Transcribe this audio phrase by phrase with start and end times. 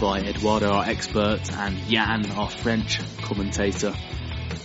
[0.00, 3.92] by Eduardo, our expert, and Jan, our French commentator.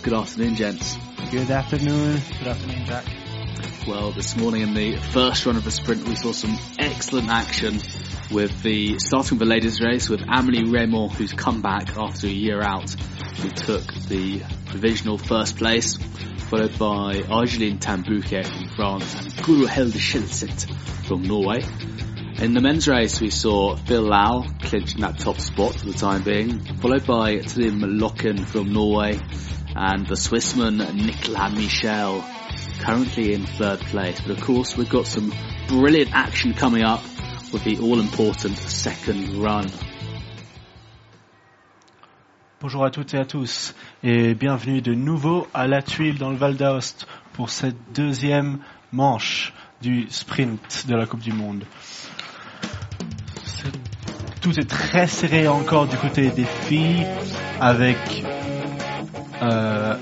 [0.02, 0.96] Good afternoon, gents.
[1.30, 2.20] Good afternoon.
[2.38, 3.04] Good afternoon, Jack.
[3.86, 7.80] Well, this morning in the first run of the sprint, we saw some excellent action
[8.30, 12.30] with the starting with the ladies race with Amelie Reymond, who's come back after a
[12.30, 15.96] year out, who took the provisional first place,
[16.48, 21.60] followed by Argeline Tan Bouquet from France and Guro Hilde Skjelset from Norway.
[22.40, 26.22] In the men's race, we saw Phil Lau clinching that top spot for the time
[26.22, 29.20] being, followed by Tim Løken from Norway
[29.76, 32.24] and the Swissman Nicolas Michel
[32.80, 34.22] currently in third place.
[34.22, 35.34] But of course, we've got some
[35.68, 37.02] brilliant action coming up
[37.52, 39.66] with the all-important second run.
[42.58, 46.36] Bonjour à toutes et à tous et bienvenue de nouveau à La Thuile dans le
[46.36, 48.60] Val d'Aoste pour cette deuxième
[48.92, 51.64] manche du sprint de la Coupe du Monde.
[54.40, 57.06] Tout est très serré encore du côté des filles
[57.60, 57.96] avec
[59.42, 59.94] euh,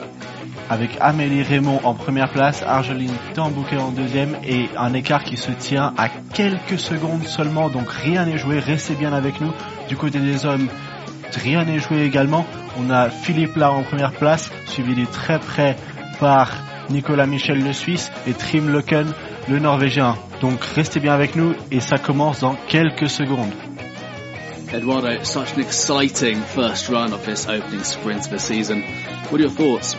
[0.70, 5.50] avec Amélie Raymond en première place, Argeline Tambouquet en deuxième et un écart qui se
[5.50, 9.50] tient à quelques secondes seulement, donc rien n'est joué, restez bien avec nous.
[9.88, 10.68] Du côté des hommes,
[11.34, 12.44] rien n'est joué également.
[12.78, 15.74] On a Philippe Lar en première place, suivi de très près
[16.20, 16.52] par
[16.90, 19.06] Nicolas Michel le Suisse et Trim Loken
[19.48, 20.16] le Norvégien.
[20.42, 23.52] Donc restez bien avec nous et ça commence dans quelques secondes.
[24.72, 28.82] Eduardo, such an exciting first run of this opening sprint of the season.
[29.30, 29.96] What are your thoughts?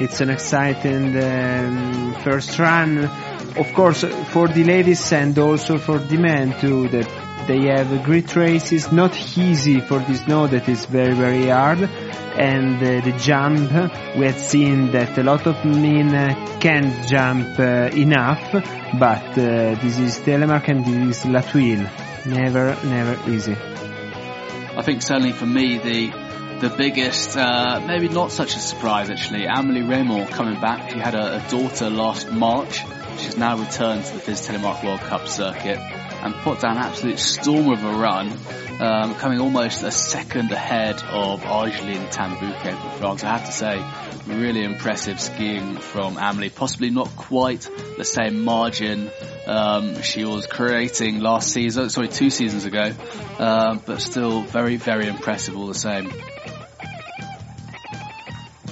[0.00, 6.16] It's an exciting um, first run, of course, for the ladies and also for the
[6.16, 6.88] men too.
[6.88, 11.80] That they have great races, not easy for the snow that is very very hard,
[11.80, 13.70] and uh, the jump
[14.16, 18.52] we have seen that a lot of men uh, can't jump uh, enough,
[18.98, 23.56] but uh, this is Telemark and this is La Thuile never, never easy.
[23.56, 26.26] I think certainly for me the
[26.60, 29.44] the biggest, uh, maybe not such a surprise actually.
[29.44, 30.90] Amelie Reymond coming back.
[30.90, 32.82] She had a, a daughter last March.
[33.18, 35.78] She's now returned to the FIS Telemark World Cup circuit
[36.26, 38.32] and put down an absolute storm of a run,
[38.80, 43.22] um, coming almost a second ahead of Argeline Tan Bouquet from France.
[43.22, 43.82] I have to say,
[44.26, 46.50] really impressive skiing from Amelie.
[46.50, 49.08] Possibly not quite the same margin
[49.46, 52.92] um, she was creating last season, sorry, two seasons ago,
[53.38, 56.10] um, but still very, very impressive all the same.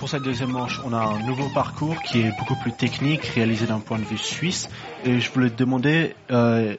[0.01, 3.67] Pour cette deuxième manche, on a un nouveau parcours qui est beaucoup plus technique, réalisé
[3.67, 4.69] d'un point de vue suisse.
[5.05, 6.77] Et je voulais te demander, euh,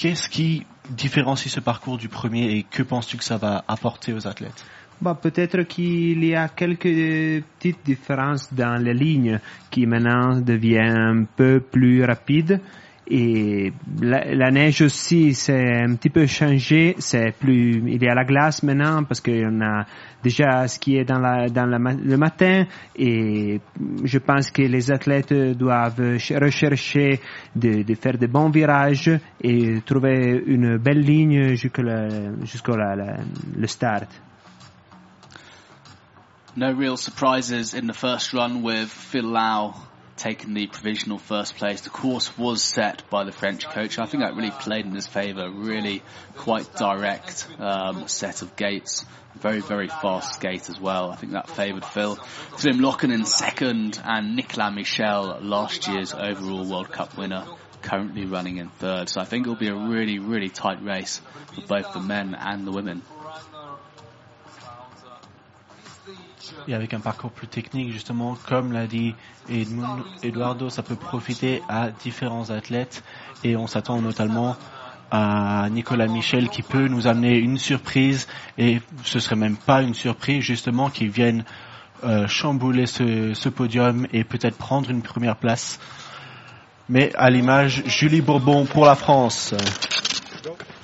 [0.00, 4.26] qu'est-ce qui différencie ce parcours du premier et que penses-tu que ça va apporter aux
[4.26, 4.64] athlètes?
[5.02, 9.40] Bah, peut-être qu'il y a quelques petites différences dans les lignes
[9.70, 12.60] qui maintenant deviennent un peu plus rapides.
[13.12, 16.94] Et la, neige aussi, c'est un petit peu changé.
[16.98, 19.84] C'est plus, il y a la glace maintenant parce qu'on a
[20.22, 22.66] déjà skié dans, la, dans la, le matin.
[22.94, 23.60] Et
[24.04, 27.20] je pense que les athlètes doivent rechercher
[27.56, 29.10] de, faire de bons virages
[29.42, 31.82] et trouver une belle ligne jusqu'au
[32.44, 34.08] jusqu'au le start.
[36.56, 39.74] No real surprises in the first run with Phil Lau
[40.20, 41.80] taken the provisional first place.
[41.80, 43.98] The course was set by the French coach.
[43.98, 45.50] I think that really played in his favour.
[45.50, 46.02] Really
[46.36, 49.06] quite direct um, set of gates.
[49.36, 51.10] Very, very fast skate as well.
[51.10, 52.16] I think that favoured Phil.
[52.58, 57.46] Tim Løken in second and Nicolas Michel, last year's overall World Cup winner,
[57.80, 59.08] currently running in third.
[59.08, 61.22] So I think it'll be a really, really tight race
[61.54, 63.02] for both the men and the women.
[66.68, 69.14] Et avec un parcours plus technique, justement, comme l'a dit
[70.22, 73.02] Eduardo, ça peut profiter à différents athlètes
[73.44, 74.56] et on s'attend notamment
[75.10, 78.28] à Nicolas Michel qui peut nous amener une surprise
[78.58, 81.44] et ce serait même pas une surprise justement qu'il vienne
[82.04, 85.78] euh, chambouler ce, ce, podium et peut-être prendre une première place.
[86.88, 89.54] Mais à l'image, Julie Bourbon pour la France.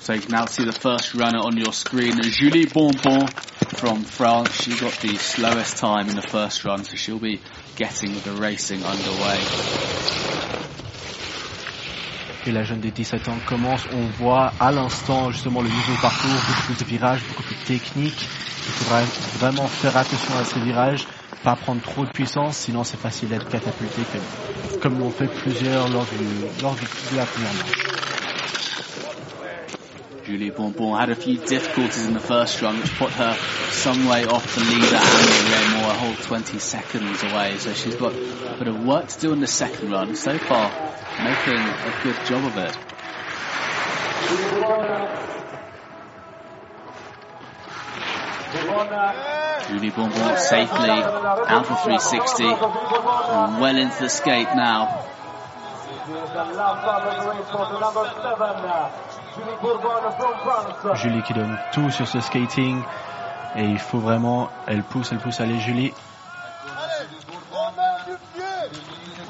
[0.07, 3.27] So you can now see the first runner on your screen, Julie Bonbon
[3.75, 4.53] from France.
[4.53, 7.41] She got the slowest time in the first run, so she'll be
[7.75, 9.37] getting the racing underway.
[12.45, 16.31] Et la jeune des 17 ans commence, on voit à l'instant justement le nouveau parcours,
[16.31, 18.29] beaucoup plus de virages, beaucoup plus technique.
[18.65, 19.01] Il faudra
[19.39, 21.05] vraiment faire attention à ces virages,
[21.43, 25.89] pas prendre trop de puissance, sinon c'est facile d'être catapulté comme, comme l'ont fait plusieurs
[25.89, 27.97] lors, du, lors du, de la première manche.
[30.27, 33.33] Julie Bonbon had a few difficulties in the first run, which put her
[33.71, 37.57] some way off the leader, Annie Raymore, a whole 20 seconds away.
[37.59, 40.17] So she's got a bit of work to do in the second run.
[40.17, 40.69] So far,
[41.23, 42.75] making a good job of it.
[49.69, 55.07] Julie Bonbon safely out of 360 and well into the skate now.
[60.95, 62.83] Julie qui donne tout sur ce skating
[63.55, 65.93] et il faut vraiment, elle pousse, elle pousse, allez Julie.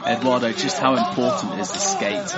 [0.08, 2.32] Eduardo, just how important is the skate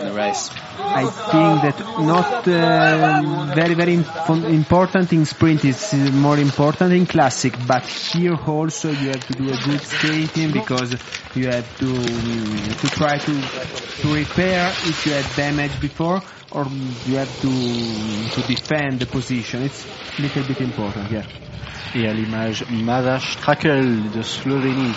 [0.00, 0.50] in the race?
[0.78, 7.54] I think that not uh, very very important in sprint is more important in classic,
[7.66, 10.92] but here also you have to do a good skating because
[11.34, 11.90] you have to
[12.80, 13.32] to try to
[14.02, 16.22] to repair if you had damage before
[16.52, 16.66] or
[17.06, 17.50] you have to
[18.34, 19.62] to defend the position.
[19.62, 19.84] It's
[20.18, 21.26] a little bit important, yeah.
[21.98, 24.92] Et à l'image, Mada Strakel de Slovénie,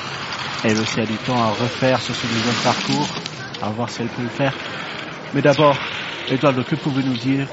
[0.66, 3.07] elle aussi a du temps à refaire sur ce deuxième parcours,
[3.62, 4.54] à voir si elle peut le faire.
[5.34, 5.78] Mais d'abord,
[6.30, 7.48] Eduardo, que pouvez-vous nous dire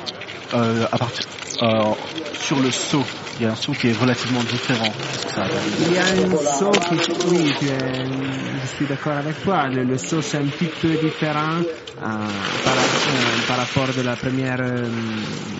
[0.54, 1.26] euh, à partir,
[1.62, 1.94] euh,
[2.32, 3.04] sur le saut
[3.38, 4.92] Il y a un saut qui est relativement différent.
[5.80, 9.68] Il y a un saut qui, oui, je suis d'accord avec toi.
[9.68, 12.28] Le, saut c'est un petit peu différent euh,
[12.64, 14.88] par, euh, rapport de la première euh,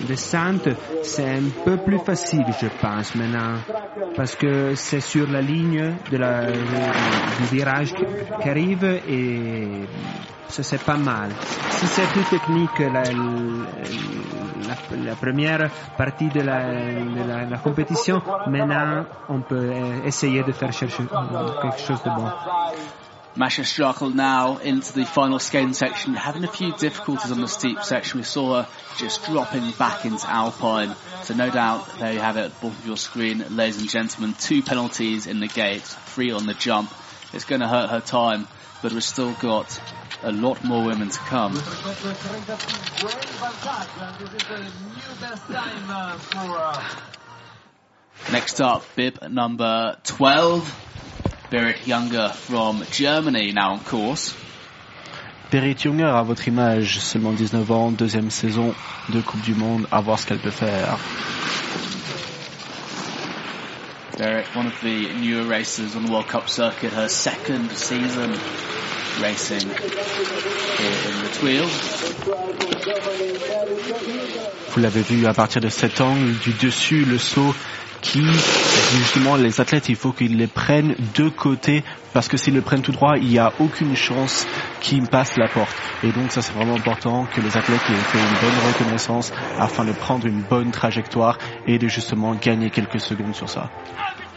[0.07, 0.69] descente.
[1.03, 3.55] C'est un peu plus facile, je pense, maintenant,
[4.15, 6.17] parce que c'est sur la ligne du
[7.55, 8.03] virage qui,
[8.41, 9.67] qui arrive et
[10.49, 11.31] ça c'est pas mal.
[11.71, 19.05] Si c'est plus technique, la, la, la, première partie de la, de la, compétition, maintenant
[19.29, 22.29] on peut eh, essayer de faire chercher euh, quelque chose de bon.
[23.37, 27.83] Masha Strakel now into the final skating section, having a few difficulties on the steep
[27.83, 28.19] section.
[28.19, 30.95] We saw her just dropping back into Alpine.
[31.21, 34.33] So no doubt there you have it bottom of your screen, ladies and gentlemen.
[34.39, 36.91] Two penalties in the gate, three on the jump.
[37.31, 38.47] It's going to hurt her time,
[38.81, 39.79] but we've still got
[40.23, 41.53] a lot more women to come.
[48.31, 50.83] Next up, bib number 12.
[51.49, 54.35] Berit Younger from Germany now on course.
[55.49, 58.75] Berit Younger à votre image, seulement 19 ans, deuxième saison
[59.09, 60.97] de Coupe du Monde, à voir ce qu'elle peut faire.
[64.17, 68.31] Berit, one of the newer racers on the World Cup circuit, her second season
[69.21, 72.76] racing here in the Tweel.
[74.69, 77.53] Vous l'avez vu à partir de cet angle du dessus, le saut
[78.01, 82.61] qui, justement, les athlètes, il faut qu'ils les prennent de côté parce que s'ils le
[82.61, 84.47] prennent tout droit, il n'y a aucune chance
[84.81, 85.75] qu'ils passent la porte.
[86.03, 89.83] Et donc, ça, c'est vraiment important que les athlètes aient fait une bonne reconnaissance afin
[89.83, 91.37] de prendre une bonne trajectoire
[91.67, 93.69] et de justement gagner quelques secondes sur ça.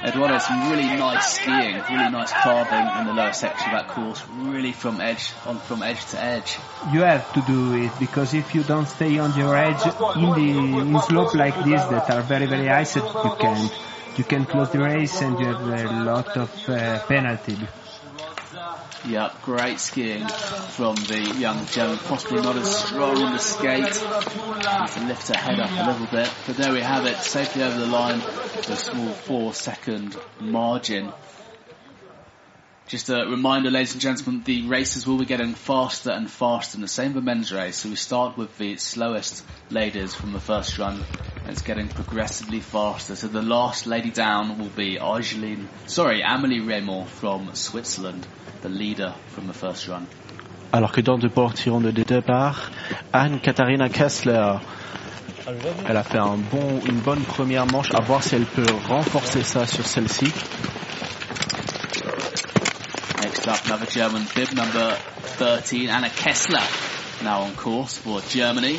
[0.02, 4.22] Eduardo, some really nice skiing, really nice carving in the lower section of that course,
[4.28, 6.58] really from edge on from edge to edge.
[6.92, 9.84] You have to do it because if you don't stay on your edge
[10.16, 13.72] in the in slope like this that are very very icy, you can't.
[14.16, 17.56] You can close the race and you have a lot of uh, penalty.
[19.06, 21.96] Yep, great skiing from the young German.
[21.98, 23.82] Possibly not as strong on the skate.
[23.82, 23.98] Needs
[24.94, 26.30] to lift her head up a little bit.
[26.46, 28.20] But there we have it, safely over the line.
[28.20, 31.12] A small four second margin.
[32.88, 36.82] Just a reminder, ladies and gentlemen, the races will be getting faster and faster in
[36.82, 37.76] the same for men's race.
[37.76, 41.02] So we start with the slowest ladies from the first run.
[41.42, 43.14] And it's getting progressively faster.
[43.16, 48.26] So the last lady down will be Argeline, sorry, Amelie Reymond from Switzerland,
[48.62, 50.06] the leader from the first run.
[50.72, 52.70] Alors que dans le portillon de départ,
[53.12, 54.54] Anne-Katharina Kessler,
[55.88, 59.42] elle a fait un bon, une bonne première manche, à voir si elle peut renforcer
[59.42, 60.32] ça sur celle-ci.
[63.22, 64.96] Next up, another German bib number
[65.38, 66.60] 13, Anna Kessler,
[67.24, 68.78] now on course for Germany.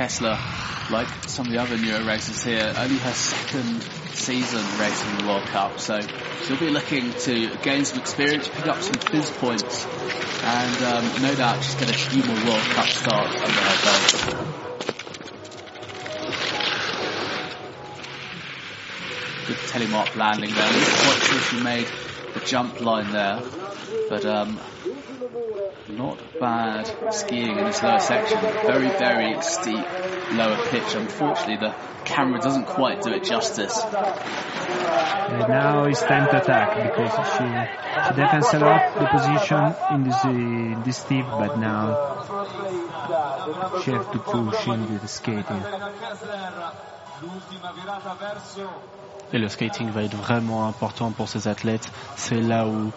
[0.00, 0.38] Kessler,
[0.90, 3.82] like some of the other newer racers here, only her second
[4.14, 6.00] season racing the World Cup, so
[6.42, 9.84] she'll be looking to gain some experience, pick up some points,
[10.42, 14.14] and um, no doubt she's got a few more World Cup starts under her belt.
[19.48, 20.64] Good telemark landing there.
[20.64, 21.86] Not quite sure she made
[22.32, 23.42] the jump line there,
[24.08, 24.58] but um,
[25.88, 28.38] not bad skiing in this lower section.
[28.40, 29.84] Very, very steep
[30.32, 30.94] lower pitch.
[30.94, 33.78] Unfortunately, the camera doesn't quite do it justice.
[33.82, 37.46] And now it's time to attack because she
[38.06, 41.82] she defends a lot the position in this uh, this steep, but now
[43.82, 45.62] she has to push into the skating.
[49.32, 51.88] Et le skating va être vraiment important pour ces athlètes.
[52.16, 52.90] C'est là où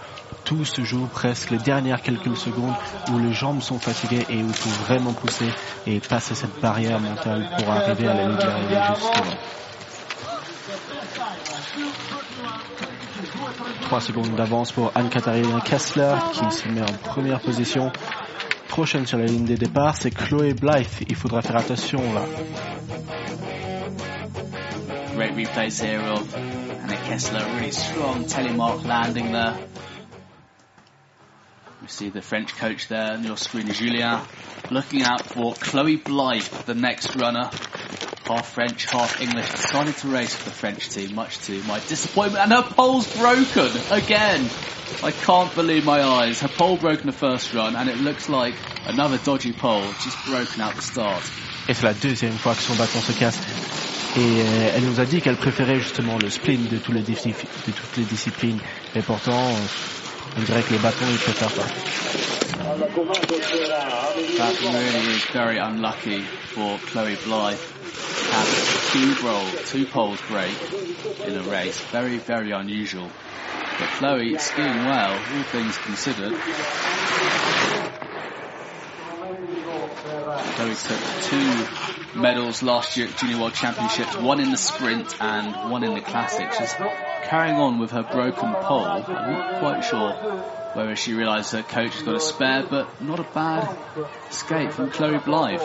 [0.45, 2.73] tout se joue, presque les dernières quelques secondes,
[3.11, 5.49] où les jambes sont fatiguées et où il faut vraiment pousser
[5.87, 9.37] et passer cette barrière mentale pour arriver à la ligne d'arrivée justement.
[13.81, 17.91] 3 secondes d'avance pour Anne-Katharina Kessler qui se met en première position.
[18.67, 21.03] Prochaine sur la ligne des départs, c'est Chloé Blythe.
[21.07, 22.21] Il faudra faire attention là.
[25.15, 29.53] Great replays here of Anna Kessler, really strong telemark landing there.
[31.83, 34.21] We see the French coach there on your screen, Julien,
[34.71, 37.49] looking out for Chloe Blythe, the next runner.
[38.23, 42.41] Half French, half English, decided to race for the French team, much to my disappointment.
[42.41, 44.49] And her pole's broken again.
[45.03, 46.39] I can't believe my eyes.
[46.39, 50.25] Her pole broke in the first run, and it looks like another dodgy pole just
[50.25, 51.29] broken out the start.
[51.67, 53.39] Et c'est la deuxième fois que son bâton se casse.
[54.15, 57.71] Et euh, elle nous a dit qu'elle préférait justement le spleen de, tous les de
[57.73, 58.59] toutes les disciplines.
[58.95, 59.49] Et pourtant,
[60.37, 61.67] on dirait que les bâtons, ils préfèrent pas.
[64.37, 67.59] That really is very unlucky for Chloe Blythe
[68.33, 70.55] have two roll, two poles break
[71.25, 71.79] in a race.
[71.91, 73.09] Very, very unusual.
[73.79, 76.33] But Chloe skiing well, all things considered.
[79.95, 85.71] Chloe took two medals last year at Junior World Championships, one in the sprint and
[85.71, 86.57] one in the classics.
[86.57, 86.73] She's
[87.23, 88.85] carrying on with her broken pole.
[88.85, 90.13] I'm not quite sure
[90.73, 93.69] whether she realised her coach has got a spare, but not a bad
[94.31, 95.61] skate from Chloe Blythe.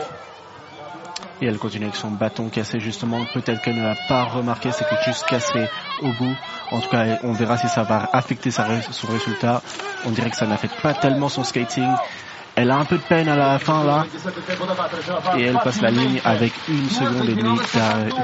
[1.41, 3.25] Et elle continue avec son bâton cassé justement.
[3.33, 5.69] Peut-être qu'elle ne l'a pas remarqué, c'est quelque chose cassé
[6.03, 6.37] au bout.
[6.71, 8.65] En tout cas, on verra si ça va affecter son
[9.09, 9.63] résultat.
[10.05, 11.89] On dirait que ça n'affecte pas tellement son skating.
[12.61, 14.05] Elle a un peu de peine à la fin là.
[15.37, 17.57] Et elle passe la ligne avec une seconde et demie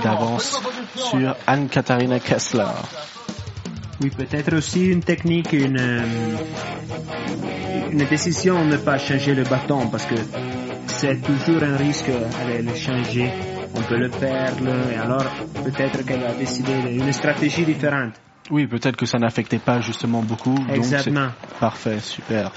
[0.03, 0.61] d'avance
[0.97, 2.67] sur Anne-Katharina Kessler.
[4.00, 6.03] Oui, peut-être aussi une technique, une, euh,
[7.93, 10.17] une décision de ne pas changer le bâton parce que
[10.88, 13.31] c'est toujours un risque de le changer.
[13.76, 15.26] On peut le perdre et alors
[15.62, 18.14] peut-être qu'elle a décidé une stratégie différente.
[18.50, 20.57] Oui, peut-être que ça n'affectait pas justement beaucoup.
[20.73, 21.29] Exactement.
[21.61, 22.50] parfait, super.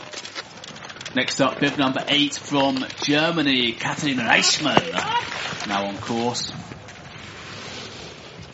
[1.17, 4.93] Next up, bib number eight from Germany, Kathleen Reichmann,
[5.67, 6.51] now on course.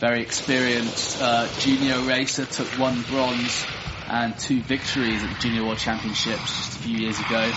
[0.00, 3.66] Very experienced uh, junior racer, took one bronze
[4.08, 7.50] and two victories at the Junior World Championships just a few years ago.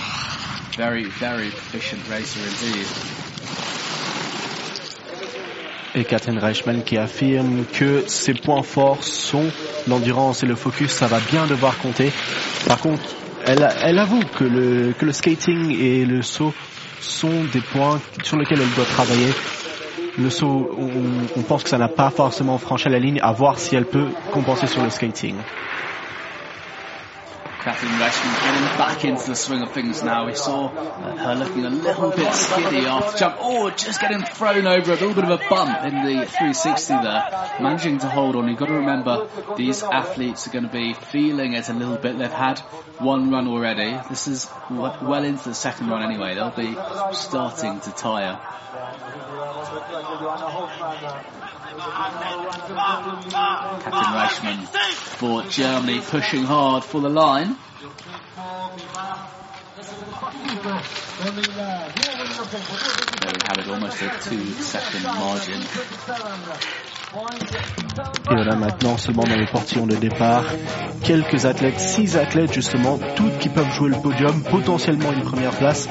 [0.76, 2.86] Very, very efficient racer indeed.
[5.96, 9.50] Et Catherine Reichmann qui affirme que ses points forts sont
[9.88, 12.12] l'endurance et le focus, ça va bien devoir compter.
[12.68, 13.16] Par contre,
[13.48, 16.54] elle, avoue que le, que le skating et le saut
[17.00, 19.32] sont des points sur lesquels elle doit travailler.
[20.20, 23.60] Le saut, on, on pense que ça n'a pas forcément franchi la ligne, à voir
[23.60, 25.36] si elle peut compenser sur le skating.
[27.68, 30.26] Kathleen Rashman getting back into the swing of things now.
[30.26, 33.36] We saw uh, her looking a little bit skiddy after jump.
[33.42, 37.58] Oh, just getting thrown over a little bit of a bump in the 360 there.
[37.60, 38.48] Managing to hold on.
[38.48, 42.18] You've got to remember these athletes are going to be feeling it a little bit.
[42.18, 42.60] They've had
[43.00, 44.00] one run already.
[44.08, 46.36] This is well into the second run anyway.
[46.36, 46.74] They'll be
[47.12, 48.40] starting to tire.
[55.18, 57.56] For Germany pushing hard for the line.
[68.30, 70.44] Et voilà maintenant seulement dans les portillons de départ,
[71.04, 75.88] quelques athlètes, six athlètes justement, toutes qui peuvent jouer le podium, potentiellement une première place.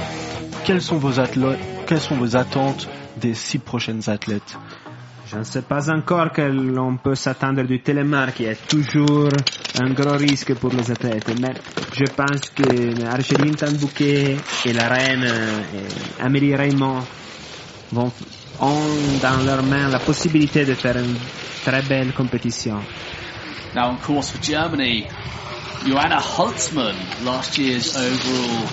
[0.64, 1.18] Quelles sont vos
[2.36, 4.56] attentes des six prochaines athlètes?
[5.28, 9.32] Je ne sais pas encore que l'on peut s'attendre du télémarque, il y a toujours
[9.76, 11.28] un gros risque pour les athlètes.
[11.40, 11.54] Mais
[11.92, 17.02] je pense que Argeline Tanbouquet et la reine et Amélie Raymond
[17.90, 18.12] vont,
[18.60, 21.16] ont dans leurs mains la possibilité de faire une
[21.64, 22.76] très belle compétition.
[23.74, 25.06] Now on course for Germany,
[25.84, 28.68] Joanna Holtzmann, last year's overall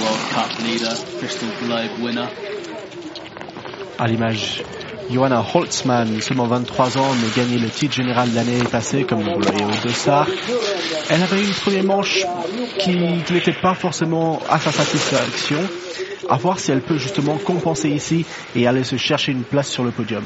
[0.00, 2.28] World Cup leader, Crystal Globe winner.
[3.98, 4.62] À l'image
[5.10, 9.46] Johanna Holtzmann, seulement 23 ans, mais gagné le titre général l'année passée, comme vous le
[9.46, 10.28] voyez au dossard.
[11.08, 12.24] Elle avait une première manche
[12.80, 12.96] qui,
[13.32, 15.60] n'était pas forcément à sa satisfaction.
[16.28, 19.82] À voir si elle peut justement compenser ici et aller se chercher une place sur
[19.82, 20.24] le podium.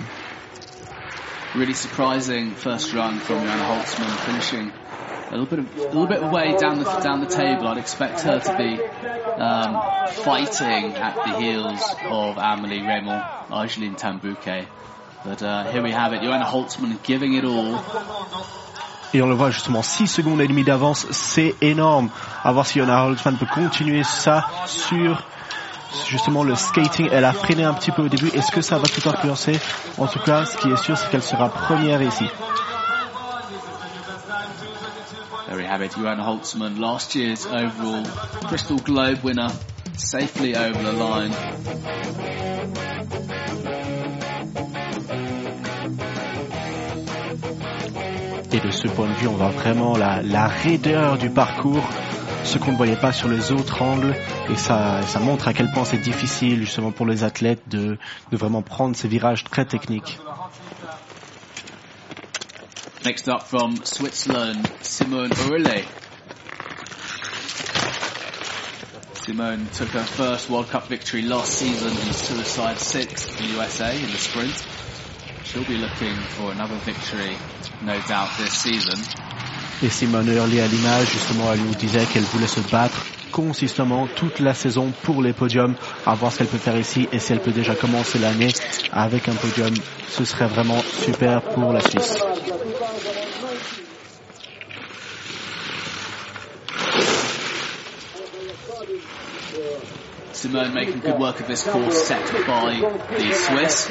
[5.33, 7.67] A little bit, of, a little bit away down the down the table.
[7.67, 8.77] I'd expect her to be
[10.23, 14.67] fighting at the heels of Amelie Raymond, Argeline Tambouquet.
[15.25, 15.41] But
[15.73, 17.81] here we have it, Johanna Holtzman giving it all.
[19.15, 22.09] Et on le voit justement 6 secondes et demie d'avance, c'est énorme.
[22.45, 25.23] À voir si Johanna Holtzman peut continuer ça sur
[26.09, 27.09] justement le skating.
[27.13, 28.29] Elle a freiné un petit peu au début.
[28.29, 29.59] Est-ce que ça va tout influencer?
[29.99, 32.25] En tout cas, ce qui est sûr, c'est qu'elle sera première ici.
[35.73, 38.05] Have it, Johanna Holtzman, last year's overall
[38.45, 39.49] Crystal Globe winner,
[39.97, 41.33] safely over the line.
[48.53, 51.89] Et de ce point de vue, on voit vraiment la, la raideur du parcours,
[52.45, 54.15] ce qu'on ne voyait pas sur les autres angles.
[54.51, 57.97] Et ça, ça montre à quel point c'est difficile justement pour les athlètes de,
[58.31, 60.19] de vraiment prendre ces virages très techniques.
[63.05, 65.85] Next up from Switzerland, Simone Oehrli.
[69.15, 74.09] Simone took her first World Cup victory last season in Suicide 6 for USA in
[74.11, 74.65] the sprint.
[75.45, 77.37] She'll be looking for another victory,
[77.83, 78.99] no doubt, this season.
[79.83, 84.39] Et Simone Hurley à l'image, justement, elle nous disait qu'elle voulait se battre consistamment toute
[84.39, 85.75] la saison pour les podiums,
[86.07, 88.53] à voir ce qu'elle peut faire ici et si elle peut déjà commencer l'année
[88.93, 89.75] avec un podium,
[90.09, 92.19] ce serait vraiment super pour la Suisse.
[100.33, 102.81] Simone making good work of this course set by
[103.11, 103.89] the Swiss.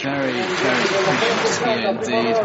[0.00, 0.32] Very,
[1.64, 2.36] very indeed.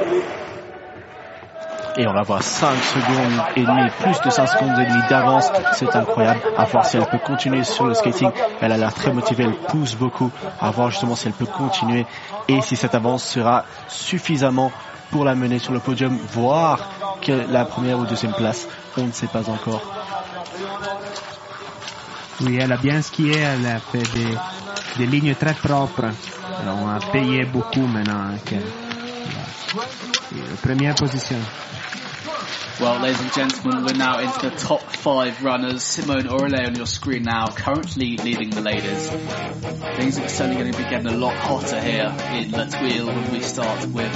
[1.98, 5.52] Et on va voir 5 secondes et demie, plus de 5 secondes et demie d'avance.
[5.74, 6.40] C'est incroyable.
[6.58, 8.32] À voir si elle peut continuer sur le skating.
[8.62, 10.32] Elle a l'air très motivée, elle pousse beaucoup.
[10.60, 12.06] À voir justement si elle peut continuer
[12.48, 14.72] et si cette avance sera suffisamment
[15.12, 16.90] pour la mener sur le podium, voire
[17.28, 18.68] la première ou deuxième place.
[18.98, 19.82] On ne sait pas encore.
[22.42, 24.04] Oui, elle a bien skié, elle a fait
[24.98, 26.14] des, lignes très propres.
[26.62, 28.34] Alors, on a payé beaucoup maintenant.
[28.46, 28.56] Que,
[30.62, 31.40] première position.
[32.80, 35.84] Well, ladies and gentlemen, we're now into the top five runners.
[35.84, 39.10] Simone Oehrli on your screen now, currently leading the ladies.
[39.98, 43.32] Things are certainly going to be getting a lot hotter here in La Thuile when
[43.34, 44.14] we start with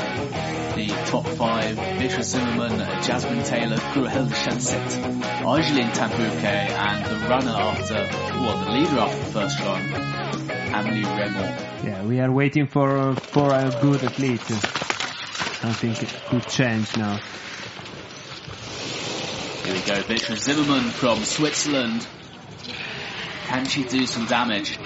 [0.78, 1.76] the top five.
[1.76, 8.98] Beatrice Zimmerman, Jasmine Taylor, Gruhilde Schanzit, Argeline Tan-Bouquet, and the runner after, well, the leader
[8.98, 9.82] after the first run,
[10.74, 11.84] Amelie Reymond.
[11.84, 14.40] Yeah, we are waiting for for a good athlete.
[15.66, 17.20] I think it could change now.
[19.64, 22.06] Here we go, Beatrice Zimmerman from Switzerland.
[23.48, 24.78] Can she do some damage?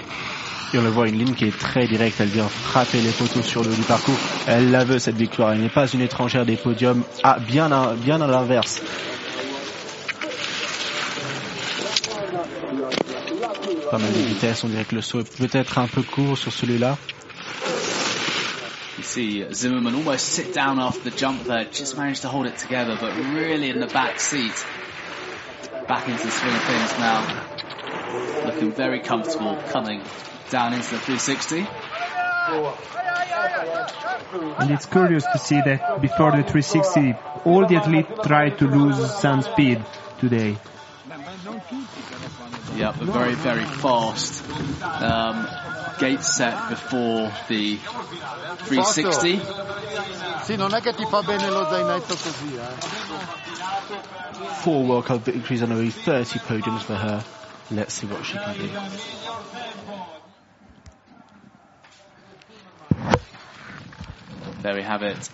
[0.74, 2.20] On le voit, une ligne qui est très directe.
[2.20, 4.14] Elle vient frapper les poteaux sur le haut du parcours.
[4.46, 5.52] Elle la veut, cette victoire.
[5.52, 7.02] Elle n'est pas une étrangère des podiums.
[7.24, 8.80] Ah, bien bien à l'inverse.
[13.90, 14.62] Pas mal de vitesse.
[14.62, 16.98] On dirait que le saut est peut-être un peu court sur celui-là.
[19.18, 22.96] See Zimmerman almost sit down after the jump there, just managed to hold it together,
[23.00, 24.64] but really in the back seat.
[25.88, 28.44] Back into the swing of things now.
[28.44, 30.02] Looking very comfortable coming
[30.50, 31.66] down into the 360.
[34.62, 39.18] And it's curious to see that before the 360, all the athletes tried to lose
[39.18, 39.84] some speed
[40.20, 40.56] today.
[42.76, 44.48] Yep, very, very fast
[44.84, 45.48] um,
[45.98, 47.78] gate set before the
[48.64, 49.40] 360.
[50.42, 52.96] Sì, non è che ti fa bene lo zainetto così, eh.
[54.60, 57.24] Four World Cup victories and only 30 podiums for her.
[57.70, 58.68] Let's see what she can do.
[64.62, 65.30] There we have it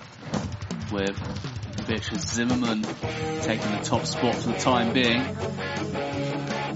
[0.92, 1.16] with
[1.86, 2.82] Beatrice Zimmerman
[3.42, 5.24] taking the top spot for the time being.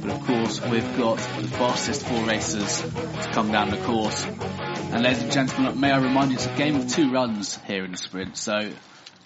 [0.01, 4.25] But of course, we've got the fastest four racers to come down the course.
[4.25, 7.85] And ladies and gentlemen, may I remind you, it's a game of two runs here
[7.85, 8.37] in the sprint.
[8.37, 8.71] So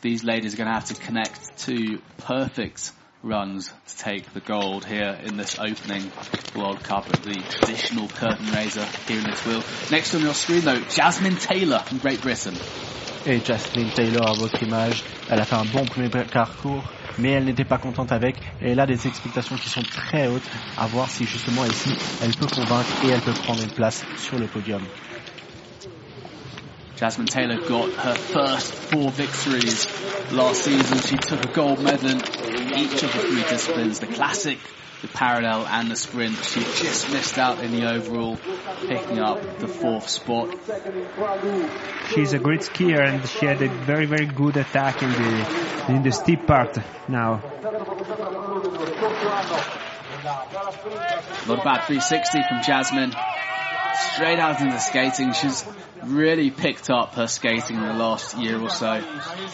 [0.01, 4.85] these ladies are going to have to connect two perfect runs to take the gold
[4.85, 6.11] here in this opening
[6.57, 9.63] World Cup at the traditional curtain raiser here in this wheel.
[9.91, 12.55] Next on your screen though, Jasmine Taylor from Great Britain.
[13.25, 16.83] Et Jasmine Taylor à votre image, elle a fait un bon premier parcours,
[17.19, 18.37] mais elle n'était pas contente avec.
[18.61, 21.91] Et elle a des expectations qui sont très hautes, à voir si justement ici,
[22.23, 24.83] elle peut convaincre et elle peut prendre une place sur le podium.
[26.97, 29.89] Jasmine Taylor got her first four victories
[30.31, 30.99] last season.
[31.01, 34.59] She took a gold medal in each of the three disciplines, the classic,
[35.03, 36.37] the parallel and the sprint.
[36.45, 38.39] She just missed out in the overall,
[38.87, 40.49] picking up the fourth spot.
[42.15, 46.03] She's a great skier and she had a very, very good attack in the, in
[46.05, 47.43] the steep part now.
[51.49, 53.13] Not bad 360 from Jasmine.
[53.95, 55.33] Straight out into skating.
[55.33, 55.65] She's
[56.05, 59.03] really picked up her skating in the last year or so.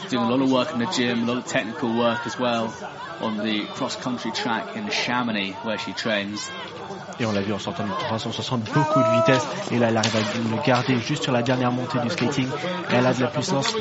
[0.09, 2.75] Doing a lot of work in the gym, a lot of technical work as well
[3.21, 6.51] on the cross-country track in Chamonix where she trains.
[7.21, 9.45] Et on l'a vu en sortant de 360, beaucoup de vitesse.
[9.73, 12.49] Et là, elle arrive à le garder juste sur la dernière montée du skating.
[12.91, 13.75] Elle a de la puissance.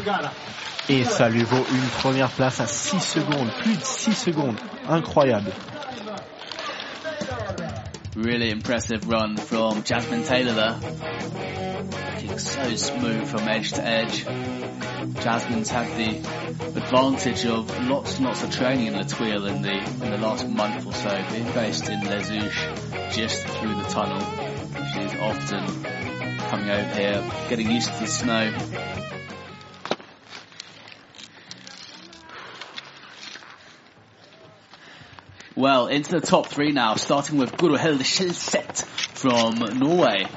[0.89, 3.49] Et ça lui vaut une première place à 6 secondes.
[3.61, 4.55] Plus de 6 secondes.
[4.89, 5.51] Incroyable.
[8.17, 10.79] Really impressive run from Jasmine Taylor there.
[12.15, 14.25] Looking so smooth from edge to edge.
[15.21, 16.17] Jasmine's had the
[16.79, 20.47] advantage of lots and lots of training in La Thuile in the in the last
[20.47, 24.19] month or so, being based in Les Houches, just through the tunnel.
[24.95, 25.83] She's often
[26.49, 28.96] coming over here, getting used to the snow.
[35.57, 40.27] Well, into the top three now, starting with Guru Hilde Skilset from Norway.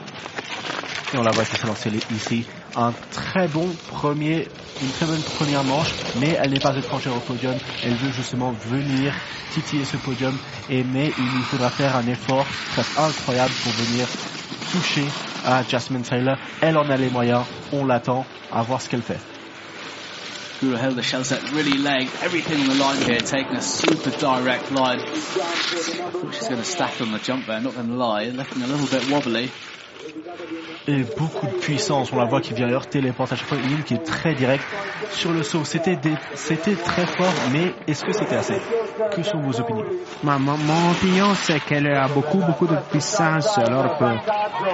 [1.12, 2.46] Et on la voit s'élancer ici.
[2.74, 4.48] Un très bon premier,
[4.80, 7.54] une très bonne première manche, mais elle n'est pas étrangère au podium.
[7.84, 9.12] Elle veut justement venir
[9.52, 10.34] titiller ce podium,
[10.70, 14.06] et mais il lui faudra faire un effort très incroyable pour venir
[14.72, 15.04] toucher
[15.44, 16.38] à Jasmine Taylor.
[16.62, 19.20] Elle en a les moyens, on l'attend, à voir ce qu'elle fait.
[20.60, 25.00] Guru really laying everything on the line here, taking a super direct line.
[25.00, 28.66] Thought she's going to stack on the jump there, not going to lie, looking a
[28.66, 29.50] little bit wobbly.
[30.86, 33.58] Et beaucoup de puissance, on la voit qui vient heurter les portes à chaque fois,
[33.58, 34.66] une ligne qui est très directe
[35.10, 35.64] sur le saut.
[35.64, 38.60] C'était des- c'était très fort, mais est-ce que c'était assez?
[39.12, 39.84] Que sont vos opinions?
[40.22, 43.56] Ma- ma- mon opinion, c'est qu'elle a beaucoup, beaucoup de puissance.
[43.58, 44.10] Alors, pour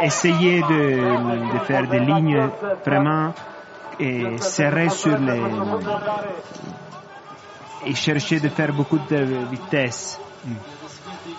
[0.03, 2.49] essayer de, de faire des lignes
[2.85, 3.33] vraiment
[3.99, 5.41] et serrées sur les
[7.85, 10.19] et chercher de faire beaucoup de vitesse.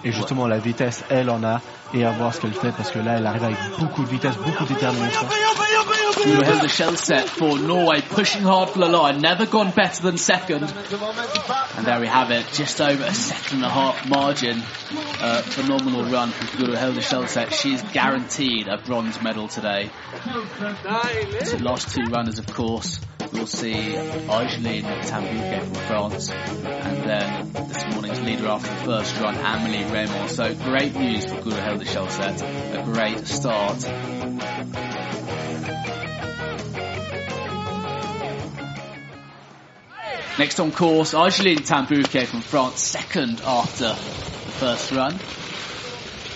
[0.03, 1.61] Et justement, la vitesse, elle en a,
[1.93, 4.35] et à voir ce qu'elle fait, parce que là, elle arrive avec beaucoup de vitesse,
[4.37, 5.27] beaucoup de détermination.
[6.23, 10.63] Guro Hilde Skjelset for Norway, pushing hard for the line, never gone better than second.
[10.63, 14.61] And there we have it, just over a second and a half margin.
[15.21, 17.53] Uh, phenomenal run from Guro Hilde Skjelset.
[17.53, 19.89] She's guaranteed a bronze medal today.
[20.25, 22.99] The last two runners, of course,
[23.33, 23.95] we'll see
[24.29, 30.29] Argeline Tan-Bouquet from France, and then this morning's leader after the first run, Amelie Reymond.
[30.29, 33.87] So great news for Guro Hilde Skjelset, a great start.
[40.39, 45.17] Next on course, Argeline Tan-Bouquet from France, second after the first run.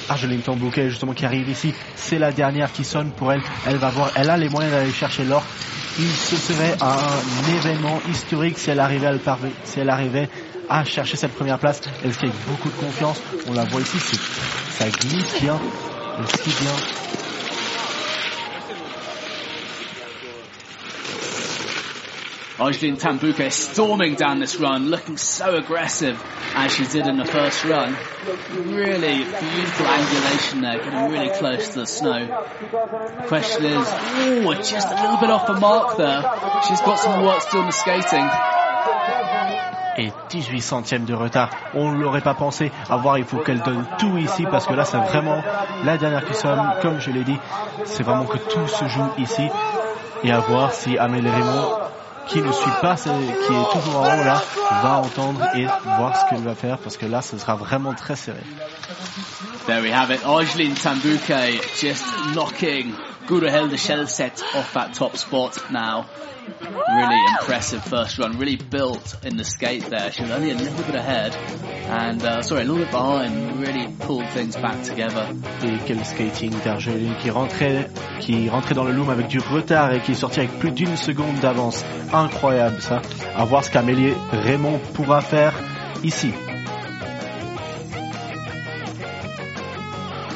[0.10, 3.44] Argeline Tan-Bouquet, justement, qui arrive ici, c'est la dernière qui sonne pour elle.
[3.68, 5.44] Elle va voir, elle a les moyens d'aller chercher l'or.
[6.00, 9.20] Il ce serait un événement historique si elle arrivait à le
[9.66, 10.30] si elle arrivait
[10.70, 11.82] à chercher cette première place.
[12.04, 13.22] Elle skie avec beaucoup de confiance.
[13.48, 13.98] On la voit ici,
[14.70, 15.60] ça glisse bien,
[16.18, 17.11] elle skie bien.
[22.62, 26.22] Argeline Tambouquet storming down this run, looking so aggressive
[26.54, 27.98] as she did in the first run.
[28.54, 32.28] Really beautiful angulation there, getting really close to the snow.
[33.26, 33.88] Question is,
[34.20, 36.22] ooh, just a little bit off the mark there.
[36.68, 38.30] She's got some work still in the skating.
[39.98, 41.50] Et 18 centièmes de retard.
[41.74, 42.72] On ne l'aurait pas pensé.
[42.92, 45.42] À voir, il faut qu'elle donne tout ici parce que là, c'est vraiment
[45.84, 46.62] la dernière qui sonne.
[46.84, 47.40] Comme je l'ai dit,
[47.86, 49.50] c'est vraiment que tout se joue ici.
[50.24, 51.81] Et à voir si Amélie Raymond,
[52.28, 54.42] qui ne suit pas, qui est toujours en haut là,
[54.84, 58.16] va entendre et voir ce qu'elle va faire parce que là, ce sera vraiment très
[58.16, 58.44] serré.
[59.68, 60.26] There we have it.
[60.26, 62.04] Argeline Tambouquet just
[62.36, 62.96] knocking
[63.28, 66.10] Guru Hilda Shellset off that top spot now.
[66.68, 68.40] Really impressive first run.
[68.40, 70.12] Really built in the skate there.
[70.12, 73.60] She was only a little bit ahead and, uh, sorry, a little bit behind.
[73.62, 75.28] Really pulled things back together.
[75.64, 77.88] Et quel skating d'Argeline qui rentrait,
[78.20, 80.98] qui rentrait dans le loom avec du retard et qui est sorti avec plus d'une
[80.98, 81.86] seconde d'avance.
[82.12, 83.02] Incroyable ça.
[83.36, 85.54] À voir ce qu'Amélie Raymond pourra faire
[86.04, 86.34] ici.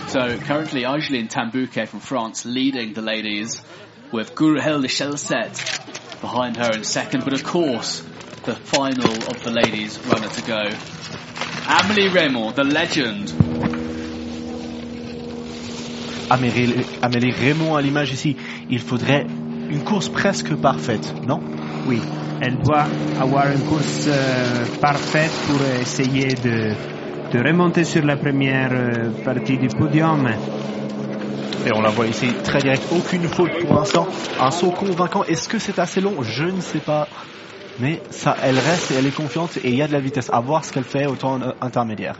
[0.07, 3.61] So currently Argeline Tan-Bouquet from France leading the ladies
[4.11, 7.23] with Guro Hilde Skjelset behind her in second.
[7.23, 8.01] But of course,
[8.45, 10.61] the final of the ladies runner to go.
[11.67, 13.33] Amelie Reymond, the legend,
[16.29, 18.35] Amélie, Amélie Reymond à l'image ici,
[18.69, 19.25] il faudrait
[19.69, 21.39] une course presque parfaite, non
[21.87, 22.01] Oui,
[22.41, 22.87] elle doit
[23.19, 26.73] avoir une course euh, parfaite pour essayer de,
[27.31, 30.27] de remonter sur la première euh, partie du podium.
[31.65, 34.07] Et on la voit ici très direct, aucune faute pour l'instant,
[34.39, 35.23] un saut convaincant.
[35.23, 36.21] Est-ce que c'est assez long?
[36.21, 37.07] Je ne sais pas.
[37.79, 40.29] Mais ça, elle reste et elle est confiante et il y a de la vitesse.
[40.31, 42.15] À voir ce qu'elle fait au temps euh, intermédiaire.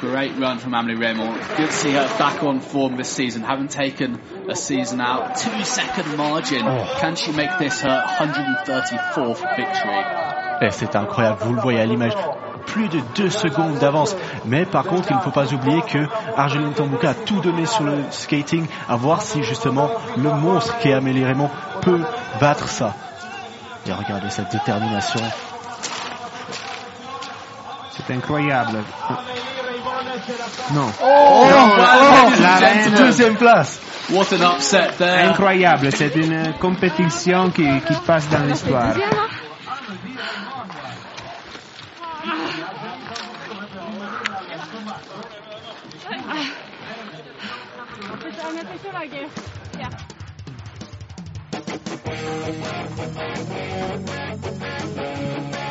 [0.00, 1.34] Great run from Amelie Reymond.
[1.56, 5.36] Good to see her back on form this season, having taken a season out.
[5.36, 6.62] Two second margin.
[6.64, 6.96] Oh.
[7.00, 10.25] Can she make this her 134th victory?
[10.60, 12.12] Et c'est incroyable, vous le voyez à l'image.
[12.66, 14.16] Plus de deux secondes d'avance.
[14.44, 17.84] Mais par contre, il ne faut pas oublier que Argeline Tambuka a tout donné sur
[17.84, 22.00] le skating, à voir si justement le monstre qui est Amélie Raymond peut
[22.40, 22.94] battre ça.
[23.86, 25.20] Et regardez cette détermination.
[27.92, 28.78] C'est incroyable.
[30.74, 30.90] Non.
[31.02, 31.46] Oh,
[32.40, 32.94] la reine.
[32.94, 33.80] Deuxième place.
[34.10, 35.28] What an upset there.
[35.30, 38.94] Incroyable, c'est une compétition qui, qui passe dans l'histoire.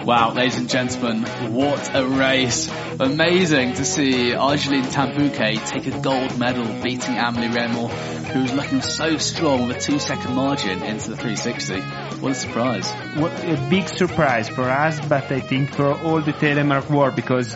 [0.06, 2.70] Wow, ladies and gentlemen, what a race.
[3.00, 9.18] Amazing to see Argeline Tan-Bouquet take a gold medal beating Amelie who was looking so
[9.18, 11.80] strong with a two second margin into the 360.
[12.22, 12.92] What a surprise.
[13.18, 17.56] What a big surprise for us, but I think for all the telemark world because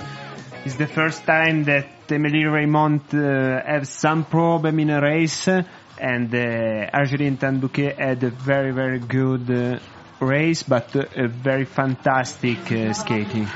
[0.66, 6.34] it's the first time that Emily Reymond uh, have some problem in a race and
[6.34, 9.80] uh, Argeline had a very very good uh,
[10.20, 13.48] race but a very fantastic uh, skating.